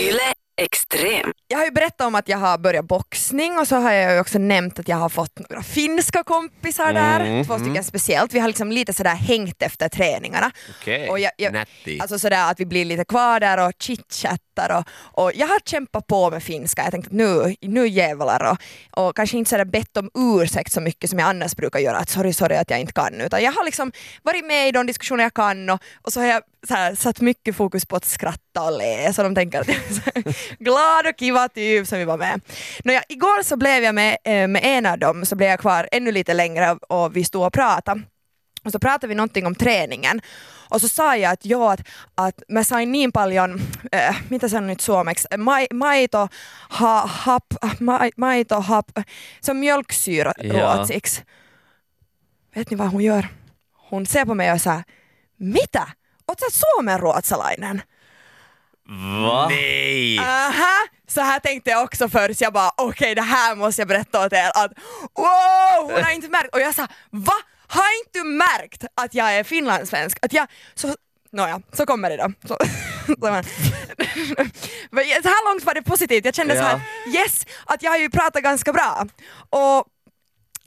Yle 0.00 0.32
Extrem. 0.60 1.32
Jag 1.48 1.58
har 1.58 1.64
ju 1.64 1.70
berättat 1.70 2.06
om 2.06 2.14
att 2.14 2.28
jag 2.28 2.38
har 2.38 2.58
börjat 2.58 2.84
boxning 2.84 3.58
och 3.58 3.68
så 3.68 3.76
har 3.76 3.92
jag 3.92 4.14
ju 4.14 4.20
också 4.20 4.38
nämnt 4.38 4.78
att 4.78 4.88
jag 4.88 4.96
har 4.96 5.08
fått 5.08 5.38
några 5.50 5.62
finska 5.62 6.22
kompisar 6.24 6.92
där, 6.92 7.20
Mm, 7.20 7.44
två 7.46 7.58
stycken 7.58 7.84
speciellt. 7.84 8.34
Vi 8.34 8.38
har 8.38 8.46
liksom 8.48 8.72
lite 8.72 8.92
sådär 8.92 9.14
hängt 9.14 9.62
efter 9.62 9.88
träningarna. 9.88 10.50
Okej. 10.80 11.08
Och 11.08 11.18
jag, 11.20 11.32
jag, 11.36 11.64
alltså 12.00 12.18
sådär 12.18 12.50
att 12.50 12.60
vi 12.60 12.66
blir 12.66 12.84
lite 12.84 13.04
kvar 13.04 13.40
där 13.40 13.66
och 13.66 13.72
chitchattar 13.78 14.40
och, 14.68 14.84
och 15.22 15.32
jag 15.34 15.46
har 15.46 15.60
kämpat 15.64 16.06
på 16.06 16.30
med 16.30 16.42
finska, 16.42 16.82
jag 16.82 16.90
tänkte 16.90 17.08
att 17.08 17.16
nu, 17.16 17.56
nu 17.60 17.88
jävlar 17.88 18.50
och, 18.50 18.58
och 19.06 19.16
kanske 19.16 19.38
inte 19.38 19.50
sådär 19.50 19.64
bett 19.64 19.96
om 19.96 20.10
ursäkt 20.14 20.72
så 20.72 20.80
mycket 20.80 21.10
som 21.10 21.18
jag 21.18 21.28
annars 21.28 21.56
brukar 21.56 21.78
göra, 21.78 21.96
att 21.96 22.08
sorry 22.08 22.32
sorry 22.32 22.56
att 22.56 22.70
jag 22.70 22.80
inte 22.80 22.92
kan, 22.92 23.20
utan 23.20 23.42
jag 23.42 23.52
har 23.52 23.64
liksom 23.64 23.92
varit 24.22 24.44
med 24.44 24.68
i 24.68 24.72
de 24.72 24.86
diskussioner 24.86 25.22
jag 25.22 25.34
kan 25.34 25.70
och, 25.70 25.82
och 26.02 26.12
så 26.12 26.20
har 26.20 26.26
jag 26.26 26.42
så 26.68 26.74
här, 26.74 26.94
satt 26.94 27.20
mycket 27.20 27.56
fokus 27.56 27.86
på 27.86 27.96
att 27.96 28.04
skratta 28.04 28.62
och 28.62 28.78
le 28.78 29.12
så 29.12 29.22
de 29.22 29.34
tänker 29.34 29.60
att 29.60 29.68
jag 29.68 29.76
är 29.76 29.94
så 29.94 30.32
glad 30.58 31.06
och 31.06 31.18
kiva 31.18 31.48
typ 31.48 31.86
som 31.86 31.98
vi 31.98 32.04
var 32.04 32.16
med. 32.16 32.40
Nåja, 32.84 33.02
igår 33.08 33.42
så 33.42 33.56
blev 33.56 33.82
jag 33.82 33.94
med, 33.94 34.16
eh, 34.24 34.48
med 34.48 34.60
en 34.64 34.86
av 34.86 34.98
dem, 34.98 35.26
så 35.26 35.36
blev 35.36 35.48
jag 35.48 35.60
kvar 35.60 35.88
ännu 35.92 36.12
lite 36.12 36.34
längre 36.34 36.78
och 36.88 37.16
vi 37.16 37.24
stod 37.24 37.46
och 37.46 37.52
pratade. 37.52 38.02
Och 38.64 38.72
så 38.72 38.78
pratade 38.78 39.06
vi 39.06 39.14
någonting 39.14 39.46
om 39.46 39.54
träningen. 39.54 40.20
Och 40.70 40.80
så 40.80 40.88
sa 40.88 41.16
jag 41.16 41.32
att 41.32 41.44
joo, 41.46 41.68
att, 41.68 41.80
att 42.14 42.34
mä 42.48 42.64
sain 42.64 42.92
niin 42.92 43.12
paljon, 43.12 43.60
äh, 43.92 44.16
mitä 44.30 44.48
se 44.48 44.56
on 44.56 44.66
nyt 44.66 44.80
suomeksi, 44.80 45.28
Mai, 45.38 45.66
maito, 45.74 46.28
ha, 46.70 47.06
hap, 47.06 47.44
mai, 47.80 48.10
maito, 48.16 48.60
hap, 48.60 48.86
se 49.40 49.50
on 49.50 49.56
mjölksyra 49.56 50.32
Ja. 50.38 50.52
ruotsiksi. 50.52 51.22
Vet 52.56 52.70
ni 52.70 52.76
vad 52.76 52.88
hon 52.90 53.02
gör? 53.04 53.26
Hon 53.90 54.06
ser 54.06 54.24
på 54.24 54.34
mig 54.34 54.52
och 54.52 54.60
säger, 54.60 54.82
mitä? 55.38 55.86
Oot 56.28 56.40
sä 56.40 56.46
suomenruotsalainen? 56.50 57.82
Va? 59.22 59.48
Nej! 59.48 60.18
Aha! 60.18 60.86
Så 61.08 61.20
här 61.20 61.40
tänkte 61.40 61.70
jag 61.70 61.82
också 61.84 62.08
först, 62.08 62.40
jag 62.40 62.52
bara 62.52 62.70
okej 62.76 63.14
det 63.14 63.22
här 63.22 63.56
måste 63.56 63.80
jag 63.80 63.88
berätta 63.88 64.26
åt 64.26 64.32
er 64.32 64.50
att 64.54 64.72
wow, 65.16 65.92
hon 65.92 66.02
har 66.04 66.10
inte 66.12 66.28
märkt 66.28 66.54
och 66.54 66.60
jag 66.60 66.74
sa 66.74 66.86
va? 67.10 67.32
Har 67.70 67.98
inte 68.00 68.18
du 68.18 68.24
märkt 68.24 68.84
att 68.94 69.14
jag 69.14 69.34
är 69.34 69.44
finlandssvensk? 69.44 70.18
Att 70.22 70.32
jag, 70.32 70.46
så, 70.74 70.94
nåja, 71.32 71.62
så 71.72 71.86
kommer 71.86 72.10
det 72.10 72.16
då. 72.16 72.32
Så, 72.48 72.56
så, 73.06 73.26
här 75.28 75.52
långt 75.52 75.64
var 75.64 75.74
det 75.74 75.82
positivt, 75.82 76.24
jag 76.24 76.34
kände 76.34 76.56
så 76.56 76.62
här 76.62 76.80
yes, 77.16 77.46
att 77.64 77.82
jag 77.82 77.90
har 77.90 77.98
ju 77.98 78.10
pratat 78.10 78.42
ganska 78.42 78.72
bra. 78.72 79.06
Och, 79.50 79.78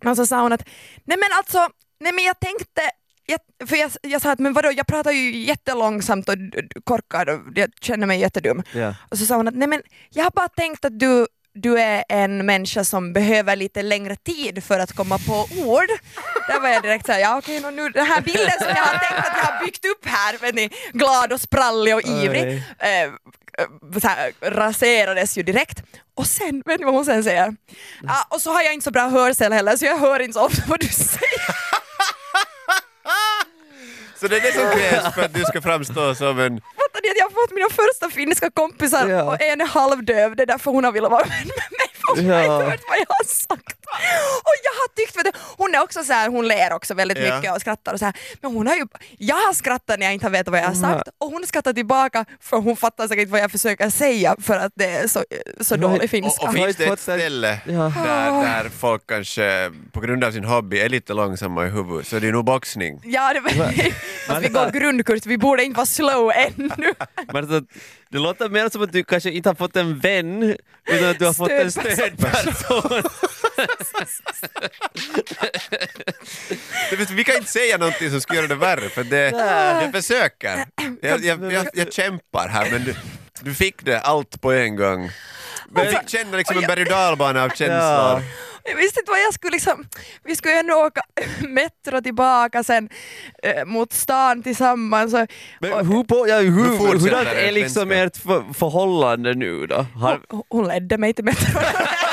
och 0.09 0.15
så 0.15 0.25
sa 0.25 0.41
hon 0.41 0.53
att 0.53 0.67
nej 1.03 1.17
men 1.17 1.29
alltså, 1.37 1.67
nej 1.99 2.13
men 2.13 2.23
jag 2.23 2.39
tänkte 2.39 2.81
jag, 3.25 3.69
för 3.69 3.75
jag, 3.75 3.91
jag 4.01 4.21
sa 4.21 4.31
att 4.31 4.39
men 4.39 4.53
vadå, 4.53 4.71
jag 4.71 4.87
pratar 4.87 5.11
ju 5.11 5.37
jättelångsamt 5.37 6.29
och 6.29 6.35
korkad 6.83 7.29
och 7.29 7.39
jag 7.55 7.69
känner 7.81 8.07
mig 8.07 8.19
jättedum. 8.19 8.63
Ja. 8.73 8.95
Och 9.09 9.17
så 9.17 9.25
sa 9.25 9.35
hon 9.35 9.47
att 9.47 9.55
nej 9.55 9.67
men 9.67 9.81
jag 10.09 10.23
har 10.23 10.31
bara 10.31 10.49
tänkt 10.49 10.85
att 10.85 10.99
du, 10.99 11.27
du 11.53 11.79
är 11.79 12.03
en 12.09 12.45
människa 12.45 12.83
som 12.83 13.13
behöver 13.13 13.55
lite 13.55 13.81
längre 13.81 14.15
tid 14.15 14.63
för 14.63 14.79
att 14.79 14.93
komma 14.93 15.17
på 15.17 15.47
ord. 15.65 15.89
Där 16.47 16.59
var 16.59 16.69
jag 16.69 16.83
direkt 16.83 17.05
såhär, 17.05 17.19
ja 17.19 17.37
okej 17.37 17.59
nå 17.59 17.69
nu 17.69 17.89
den 17.89 18.05
här 18.05 18.21
bilden 18.21 18.51
som 18.59 18.67
jag 18.67 18.75
har 18.83 18.97
tänkt 18.97 19.27
att 19.27 19.37
jag 19.37 19.43
har 19.43 19.65
byggt 19.65 19.85
upp 19.85 20.05
här, 20.05 20.37
vet 20.37 20.55
ni, 20.55 20.69
glad 20.93 21.33
och 21.33 21.41
sprallig 21.41 21.95
och 21.95 22.01
ivrig, 22.01 22.63
eh, 22.79 23.03
eh, 23.03 23.09
så 24.01 24.07
här, 24.07 24.31
raserades 24.41 25.37
ju 25.37 25.43
direkt. 25.43 25.83
Och 26.15 26.27
sen, 26.27 26.63
vet 26.65 26.79
ni 26.79 26.85
vad 26.85 26.93
hon 26.93 27.05
sen 27.05 27.23
säger? 27.23 27.55
Ah, 28.07 28.23
och 28.29 28.41
så 28.41 28.53
har 28.53 28.61
jag 28.61 28.73
inte 28.73 28.83
så 28.83 28.91
bra 28.91 29.07
hörsel 29.07 29.53
heller 29.53 29.77
så 29.77 29.85
jag 29.85 29.97
hör 29.97 30.19
inte 30.19 30.33
så 30.33 30.45
ofta 30.45 30.61
vad 30.67 30.79
du 30.79 30.87
säger. 30.87 31.43
Så 34.23 34.29
det 34.29 34.37
är 34.37 34.41
det 34.41 34.51
som 34.53 34.79
krävs 34.79 35.15
för 35.15 35.21
att 35.21 35.33
du 35.33 35.41
ska 35.43 35.61
framstå 35.61 36.15
som 36.15 36.39
en... 36.39 36.61
Fattar 36.61 37.01
ni 37.03 37.09
att 37.09 37.17
jag 37.17 37.25
har 37.25 37.31
fått 37.41 37.51
mina 37.55 37.69
första 37.69 38.09
finska 38.09 38.49
kompisar 38.51 39.07
Ja. 39.09 39.23
och 39.23 39.41
en 39.41 39.61
är 39.61 39.65
halvdöv, 39.65 40.35
det 40.35 40.43
är 40.43 40.47
därför 40.47 40.71
hon 40.71 40.83
har 40.83 40.91
velat 40.91 41.11
vara 41.11 41.23
vän 41.23 41.37
med 41.47 41.71
mig 41.79 41.87
för 41.93 42.21
hon 42.21 42.29
har 42.29 42.39
Ja. 42.39 42.43
inte 42.43 42.65
hört 42.71 42.81
vad 42.89 42.97
jag 42.97 43.05
har 43.07 43.23
sagt. 43.25 43.77
Och 44.47 44.55
jag 44.63 44.71
har 44.81 44.87
tyckt, 44.95 45.17
vet 45.17 45.25
du, 45.25 45.31
hon 45.57 45.75
är 45.75 45.81
också 45.83 46.03
så 46.03 46.13
här, 46.13 46.29
hon 46.29 46.47
ler 46.47 46.73
också 46.73 46.93
väldigt 46.93 47.17
Ja. 47.17 47.35
mycket 47.35 47.53
och 47.55 47.61
skrattar 47.61 47.93
och 47.93 47.99
så 47.99 48.05
här. 48.05 48.13
men 48.41 48.51
hon 48.55 48.67
har 48.67 48.75
ju, 48.75 48.85
jag 49.17 49.35
har 49.35 49.53
skrattat 49.53 49.99
när 49.99 50.05
jag 50.05 50.13
inte 50.13 50.25
har 50.25 50.31
vetat 50.31 50.51
vad 50.51 50.59
jag 50.61 50.67
har 50.67 50.73
sagt 50.75 51.07
och 51.17 51.27
hon 51.31 51.47
skrattar 51.47 51.73
tillbaka 51.73 52.25
för 52.41 52.57
hon 52.57 52.75
fattar 52.77 53.07
säkert 53.07 53.29
vad 53.29 53.39
jag 53.39 53.51
försöker 53.51 53.89
säga 53.89 54.35
för 54.41 54.57
att 54.57 54.71
det 54.75 54.85
är 54.85 55.07
så, 55.07 55.23
så 55.61 55.75
dålig 55.75 56.09
finska. 56.09 56.41
Och, 56.43 56.47
och 56.49 56.53
finns 56.55 56.75
det 56.77 56.85
ett 56.85 56.99
ställe 56.99 57.59
Ja. 57.65 57.73
där, 58.05 58.43
där 58.43 58.69
folk 58.79 59.07
kanske 59.07 59.71
på 59.91 59.99
grund 59.99 60.23
av 60.23 60.31
sin 60.31 60.43
hobby 60.43 60.79
är 60.79 60.89
lite 60.89 61.13
långsamma 61.13 61.65
i 61.65 61.69
huvudet 61.69 62.07
så 62.07 62.19
det 62.19 62.27
är 62.27 62.31
nog 62.31 62.45
boxning. 62.45 63.01
Ja, 63.03 63.33
det, 63.33 63.39
fast 64.27 64.43
vi 64.43 64.49
går 64.49 64.71
grundkurs, 64.71 65.25
vi 65.25 65.37
borde 65.37 65.63
inte 65.63 65.77
vara 65.77 65.85
slow 65.85 66.31
ännu. 66.35 66.93
Men 67.27 67.35
alltså, 67.35 67.61
det 68.09 68.17
låter 68.17 68.49
mer 68.49 68.69
som 68.69 68.81
att 68.81 68.91
du 68.91 69.03
kanske 69.03 69.31
inte 69.31 69.49
har 69.49 69.55
fått 69.55 69.75
en 69.75 69.99
vän 69.99 70.57
utan 70.87 71.09
att 71.09 71.19
du 71.19 71.25
har 71.25 71.33
fått 71.33 71.51
en 71.51 71.71
Stödperson. 71.71 73.03
vi 77.15 77.23
kan 77.23 77.35
inte 77.35 77.51
säga 77.51 77.77
någonting 77.77 78.09
som 78.09 78.21
ska 78.21 78.35
göra 78.35 78.47
det 78.47 78.55
värre 78.55 78.89
för 78.89 79.03
det, 79.03 79.29
jag 79.83 79.91
försöker. 79.91 80.65
Jag, 81.01 81.25
jag, 81.25 81.53
jag, 81.53 81.67
jag 81.73 81.93
kämpar 81.93 82.47
här 82.47 82.71
men 82.71 82.83
du, 82.83 82.95
du 83.41 83.53
fick 83.53 83.85
det 83.85 83.99
allt 83.99 84.41
på 84.41 84.51
en 84.51 84.75
gång. 84.75 85.09
Men 85.73 85.87
fick 85.87 86.09
känna 86.09 86.37
liksom 86.37 86.57
en 86.57 86.63
berg 86.63 86.81
och 86.81 86.89
dalbana 86.89 87.43
av 87.43 87.49
känslor. 87.49 88.21
Jag 88.65 88.75
visste 88.75 88.99
inte 88.99 89.11
vad 89.11 89.19
jag 89.19 89.33
skulle 89.33 89.51
liksom, 89.51 89.85
vi 90.23 90.35
skulle 90.35 90.53
ju 90.53 90.59
ändå 90.59 90.73
åka 90.75 91.01
metro 91.47 92.01
tillbaka 92.01 92.63
sen 92.63 92.89
eh, 93.43 93.65
mot 93.65 93.93
stan 93.93 94.43
tillsammans. 94.43 95.13
Och, 95.13 95.27
Men 95.59 95.87
hur, 95.87 96.03
på, 96.03 96.27
ja, 96.27 96.37
hur, 96.37 96.49
Hur 96.49 96.99
hurdant 96.99 97.27
det 97.33 97.47
är 97.47 97.51
liksom 97.51 97.91
ert 97.91 98.17
för, 98.17 98.53
förhållande 98.53 99.33
nu 99.33 99.67
då? 99.67 99.85
Har, 99.95 100.19
hon, 100.29 100.43
hon 100.49 100.67
ledde 100.67 100.97
mig 100.97 101.13
till 101.13 101.25
metro. 101.25 101.59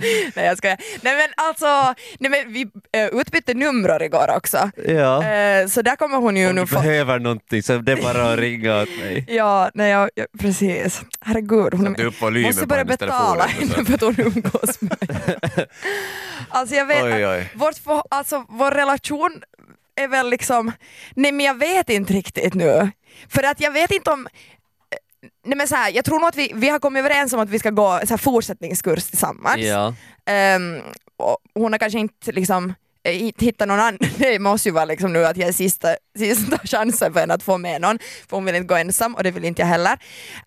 nej 0.34 0.46
jag 0.46 0.58
skojar. 0.58 0.78
Nej 1.02 1.16
men 1.16 1.28
alltså, 1.36 1.94
nej, 2.18 2.30
men 2.30 2.52
vi 2.52 2.66
eh, 2.92 3.06
utbytte 3.06 3.54
nummer 3.54 4.02
igår 4.02 4.30
också. 4.36 4.70
ja. 4.86 5.24
Eh, 5.24 5.66
så 5.66 5.82
där 5.82 5.96
kommer 5.96 6.16
hon 6.16 6.36
ju 6.36 6.48
Om 6.48 6.54
nu 6.54 6.60
du 6.60 6.66
få... 6.66 6.80
behöver 6.80 7.18
någonting 7.18 7.62
så 7.62 7.78
det 7.78 7.92
är 7.92 8.02
bara 8.02 8.32
att 8.32 8.38
ringa 8.38 8.82
åt 8.82 8.88
mig. 8.88 9.24
Ja, 9.32 9.70
nej, 9.74 9.90
jag, 9.90 10.10
jag, 10.14 10.26
precis. 10.40 11.02
Herregud. 11.20 11.74
Hon 11.74 11.96
upp 11.96 12.20
måste 12.20 12.60
på 12.60 12.66
börja 12.66 12.84
betala 12.84 13.44
henne 13.44 13.84
för 13.84 13.94
att 13.94 14.00
hon 14.00 14.14
umgås 14.20 14.80
med 14.80 14.96
mig. 15.08 15.66
Alltså 16.48 16.74
jag 16.74 16.86
vet, 16.86 17.04
Oj, 17.04 17.26
oj. 17.26 17.50
Vårt 17.54 17.74
alltså, 18.10 18.44
vår 18.48 18.70
relation 18.70 19.42
är 19.96 20.08
väl 20.08 20.30
liksom, 20.30 20.72
nej 21.14 21.32
men 21.32 21.46
jag 21.46 21.58
vet 21.58 21.90
inte 21.90 22.12
riktigt 22.12 22.54
nu. 22.54 22.90
För 23.28 23.42
att 23.42 23.60
jag 23.60 23.70
vet 23.70 23.90
inte 23.90 24.10
om 24.10 24.28
Nej 25.44 25.56
men 25.56 25.68
så 25.68 25.74
här, 25.74 25.90
jag 25.90 26.04
tror 26.04 26.20
nog 26.20 26.28
att 26.28 26.36
vi, 26.36 26.52
vi 26.54 26.68
har 26.68 26.78
kommit 26.78 27.00
överens 27.00 27.32
om 27.32 27.40
att 27.40 27.50
vi 27.50 27.58
ska 27.58 27.70
gå 27.70 28.00
så 28.04 28.08
här, 28.08 28.16
fortsättningskurs 28.16 29.04
tillsammans. 29.04 29.56
Ja. 29.56 29.94
Och 31.16 31.36
hon 31.54 31.72
har 31.72 31.78
kanske 31.78 31.98
inte 31.98 32.32
liksom 32.32 32.74
hitta 33.38 33.66
någon 33.66 33.80
annan. 33.80 33.98
Det 34.18 34.38
måste 34.38 34.68
ju 34.68 34.72
vara 34.72 34.84
liksom 34.84 35.12
nu 35.12 35.26
att 35.26 35.36
jag 35.36 35.48
är 35.48 35.52
sista, 35.52 35.96
sista 36.18 36.58
chansen 36.64 37.12
för 37.12 37.20
henne 37.20 37.34
att 37.34 37.42
få 37.42 37.58
med 37.58 37.80
någon, 37.80 37.98
för 38.28 38.36
hon 38.36 38.44
vill 38.44 38.54
inte 38.54 38.66
gå 38.66 38.74
ensam 38.74 39.14
och 39.14 39.22
det 39.22 39.30
vill 39.30 39.44
inte 39.44 39.62
jag 39.62 39.66
heller. 39.66 39.98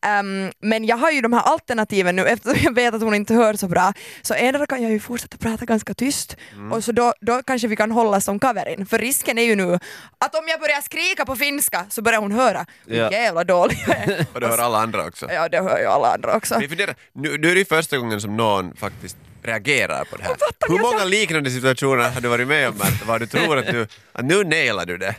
Ehm, 0.01 0.51
men 0.61 0.85
jag 0.85 0.97
har 0.97 1.11
ju 1.11 1.21
de 1.21 1.33
här 1.33 1.41
alternativen 1.41 2.15
nu 2.15 2.25
eftersom 2.25 2.59
jag 2.63 2.75
vet 2.75 2.93
att 2.93 3.01
hon 3.01 3.13
inte 3.15 3.33
hör 3.33 3.53
så 3.53 3.67
bra, 3.67 3.93
så 4.21 4.33
endera 4.33 4.65
kan 4.65 4.81
jag 4.83 4.91
ju 4.91 4.99
fortsätta 4.99 5.37
prata 5.37 5.65
ganska 5.65 5.93
tyst 5.93 6.37
och 6.71 6.83
så 6.83 6.91
då, 6.91 7.13
då 7.21 7.41
kanske 7.43 7.67
vi 7.67 7.75
kan 7.75 7.91
hålla 7.91 8.21
som 8.21 8.39
kaverin. 8.39 8.85
För 8.85 8.97
risken 8.99 9.37
är 9.37 9.43
ju 9.43 9.55
nu 9.55 9.73
att 10.17 10.35
om 10.35 10.47
jag 10.47 10.59
börjar 10.59 10.81
skrika 10.81 11.25
på 11.25 11.35
finska 11.35 11.85
så 11.89 12.01
börjar 12.01 12.19
hon 12.19 12.31
höra 12.31 12.65
hur 12.87 12.95
Ja. 12.97 13.11
jävla 13.11 13.43
dålig 13.43 13.83
jag 13.87 13.97
är. 13.97 14.25
Och 14.33 14.39
det 14.41 14.47
hör 14.47 14.57
alla 14.57 14.77
andra 14.77 15.05
också. 15.07 15.31
Ja, 15.31 15.49
det 15.49 15.61
hör 15.61 15.79
ju 15.79 15.85
alla 15.85 16.13
andra 16.13 16.35
också. 16.35 16.57
Vi 16.59 16.67
funderar, 16.67 16.95
nu, 17.13 17.37
nu 17.37 17.51
är 17.51 17.55
det 17.55 17.65
första 17.69 17.97
gången 17.97 18.21
som 18.21 18.37
någon 18.37 18.75
faktiskt 18.75 19.17
reagerar 19.45 20.05
på 20.05 20.15
det 20.17 20.23
här. 20.23 20.35
Hur 20.67 20.79
många 20.79 21.03
liknande 21.05 21.49
situationer 21.51 22.09
har 22.09 22.21
du 22.21 22.27
varit 22.27 22.47
med 22.47 22.69
om 22.69 22.81
att 22.81 23.05
vad 23.07 23.21
du 23.21 23.27
tror 23.27 23.57
att 23.57 23.73
nu, 23.73 23.87
att 24.11 24.25
nu 24.25 24.43
nailar 24.43 24.85
du 24.85 24.97
det? 24.97 25.15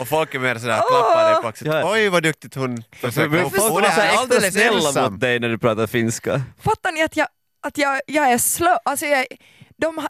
Och 0.00 0.08
folk 0.08 0.34
är 0.34 0.38
mer 0.38 0.54
sådär, 0.58 0.76
klappar 0.88 1.32
dig 1.32 1.42
på 1.42 1.48
axeln. 1.48 1.82
Oj 1.84 2.08
vad 2.08 2.22
duktigt 2.22 2.54
hon 2.54 2.82
försöker. 3.00 3.68
Folk 3.68 3.86
är 3.86 4.16
alldeles 4.18 4.54
snälla 4.54 5.10
mot 5.10 5.20
dig 5.20 5.40
när 5.40 5.48
du 5.48 5.58
pratar 5.58 5.86
finska. 5.86 6.42
Fattar 6.64 6.92
ni 6.92 7.02
att 7.02 7.16
jag, 7.16 7.28
att 7.66 7.78
jag, 7.78 8.00
jag 8.06 8.32
är 8.32 8.38
slö? 8.38 8.76
Alltså 8.84 9.06
jag, 9.06 9.26
de, 9.76 9.98
har, 9.98 10.08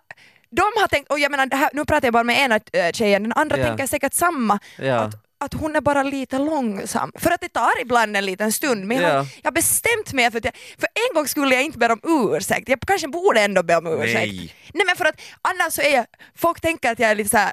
de 0.51 0.63
har 0.81 0.89
tänkt, 0.89 1.13
och 1.13 1.19
jag 1.19 1.31
menar 1.31 1.57
här, 1.57 1.71
nu 1.73 1.85
pratar 1.85 2.07
jag 2.07 2.13
bara 2.13 2.25
med 2.25 2.39
ena 2.41 2.61
äh, 2.73 2.93
tjejen, 2.93 3.23
den 3.23 3.33
andra 3.33 3.59
Ja. 3.59 3.67
tänker 3.67 3.87
säkert 3.87 4.15
samma. 4.15 4.59
Ja. 4.77 4.95
Att, 4.95 5.15
att 5.41 5.55
hon 5.55 5.77
är 5.77 5.81
bara 5.81 6.03
lite 6.03 6.39
långsam. 6.39 7.13
För 7.19 7.31
att 7.31 7.41
det 7.41 7.49
tar 7.49 7.81
ibland 7.81 8.17
en 8.17 8.27
liten 8.27 8.53
stund. 8.53 8.85
Men 8.87 8.97
jag, 8.97 9.11
Ja. 9.11 9.27
jag 9.43 9.47
har 9.51 9.53
bestämt 9.53 10.13
mig 10.13 10.31
för 10.31 10.39
att 10.39 10.45
jag, 10.45 10.55
för 10.79 10.89
en 11.09 11.15
gång 11.15 11.29
skulle 11.29 11.55
jag 11.55 11.65
inte 11.65 11.79
be 11.79 11.93
om 11.93 12.01
ursäkt. 12.37 12.69
Jag 12.69 12.81
kanske 12.87 13.09
borde 13.09 13.41
ändå 13.41 13.63
be 13.63 13.77
om 13.77 13.87
ursäkt. 13.87 14.15
Nej. 14.15 14.55
Nej 14.75 14.87
men 14.87 14.97
för 14.97 15.05
att 15.05 15.21
annars 15.43 15.73
så 15.73 15.83
är 15.83 15.95
jag, 15.95 16.07
folk 16.37 16.61
tänker 16.61 16.93
att 16.93 16.99
jag 16.99 17.11
är 17.11 17.15
lite 17.15 17.31
såhär, 17.31 17.53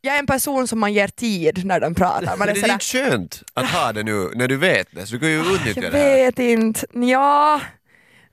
jag 0.00 0.14
är 0.14 0.18
en 0.18 0.26
person 0.26 0.68
som 0.68 0.78
man 0.80 0.92
ger 0.92 1.08
tid 1.08 1.64
när 1.64 1.80
de 1.80 1.94
pratar. 1.94 2.36
Man 2.36 2.48
är 2.48 2.54
det 2.54 2.60
är 2.60 2.72
inte 2.72 2.84
skönt 2.84 3.42
att 3.54 3.70
ha 3.70 3.92
det 3.92 4.02
nu 4.02 4.30
när 4.34 4.48
du 4.48 4.56
vet 4.56 4.88
det, 4.90 5.06
så 5.06 5.12
du 5.14 5.20
kan 5.20 5.28
ju 5.30 5.40
utnyttja 5.54 5.80
jag 5.82 5.92
det 5.92 5.98
här. 5.98 6.14
vet 6.14 6.38
inte, 6.38 6.86
ja. 6.92 7.60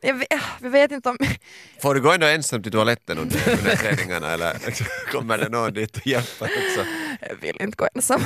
Jag 0.01 0.13
vet, 0.13 0.27
jag 0.61 0.69
vet 0.69 0.91
inte 0.91 1.09
om... 1.09 1.17
Får 1.81 1.95
du 1.95 2.01
gå 2.01 2.11
ändå 2.11 2.27
ensam 2.27 2.63
till 2.63 2.71
toaletten 2.71 3.17
under, 3.17 3.39
under 3.59 3.75
träningarna 3.75 4.33
eller 4.33 4.53
kommer 5.11 5.37
det 5.37 5.49
någon 5.49 5.73
dit 5.73 5.97
och 5.97 6.07
hjälper 6.07 6.45
också? 6.45 6.85
Jag 7.29 7.35
vill 7.35 7.61
inte 7.61 7.75
gå 7.75 7.87
ensam. 7.95 8.21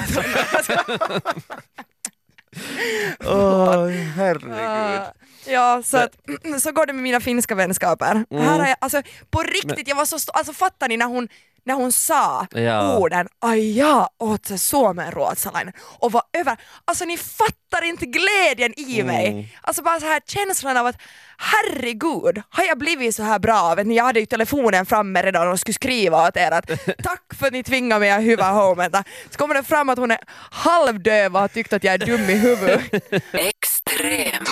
Åh, 3.26 3.88
herregud. 3.88 5.02
Ja, 5.50 5.82
så, 5.86 5.98
att, 5.98 6.12
så 6.62 6.72
går 6.72 6.86
det 6.86 6.94
med 6.94 7.04
mina 7.04 7.20
finska 7.20 7.56
vänskaper. 7.56 8.24
Mm. 8.32 8.44
Här 8.44 8.60
har 8.60 8.68
jag, 8.68 8.78
alltså, 8.82 9.02
på 9.32 9.44
riktigt, 9.44 9.88
jag 9.88 9.96
var 9.96 10.06
så 10.06 10.18
alltså 10.34 10.54
fattar 10.54 10.88
ni 10.88 10.98
när 10.98 11.06
hon, 11.06 11.28
när 11.66 11.74
hon 11.76 11.92
sa 11.92 12.48
Ja. 12.52 12.98
orden 12.98 13.28
ai 13.42 13.78
ja, 13.78 14.10
åt 14.20 14.60
Suomen 14.60 15.12
ruotsalainen 15.12 15.74
och 16.00 16.12
var 16.12 16.22
över, 16.38 16.58
alltså 16.86 17.06
ni 17.06 17.18
fattar 17.18 17.84
inte 17.84 18.06
glädjen 18.06 18.74
i 18.80 19.00
Mm. 19.02 19.08
mig. 19.16 19.56
Alltså 19.62 19.84
bara 19.84 20.00
så 20.00 20.06
här 20.06 20.22
känslan 20.28 20.78
av 20.78 20.86
att 20.86 20.96
herregud, 21.38 22.42
har 22.50 22.64
jag 22.64 22.78
blivit 22.78 23.16
så 23.16 23.24
här 23.24 23.40
bra? 23.40 23.76
Vet 23.76 23.88
ni, 23.88 23.96
jag 23.96 24.04
hade 24.04 24.20
ju 24.20 24.26
telefonen 24.26 24.86
framme 24.86 25.22
redan 25.22 25.48
och 25.48 25.60
skulle 25.60 25.74
skriva 25.74 26.28
åt 26.28 26.38
er 26.38 26.52
att 26.52 26.66
tack 27.04 27.24
för 27.40 27.48
att 27.48 27.54
ni 27.54 27.64
tvingar 27.64 28.00
mig 28.00 28.12
att 28.12 28.24
huva 28.24 28.50
home. 28.52 28.90
Så 29.30 29.38
kommer 29.38 29.56
det 29.56 29.64
fram 29.64 29.90
att 29.90 29.98
hon 30.00 30.12
är 30.12 30.20
halvdöv 30.52 31.36
och 31.36 31.42
har 31.42 31.48
tyckt 31.48 31.74
att 31.74 31.84
jag 31.84 31.94
är 31.94 31.98
dum 31.98 32.22
i 32.30 32.34
huvudet. 32.38 32.82
Extrem. 33.34 34.46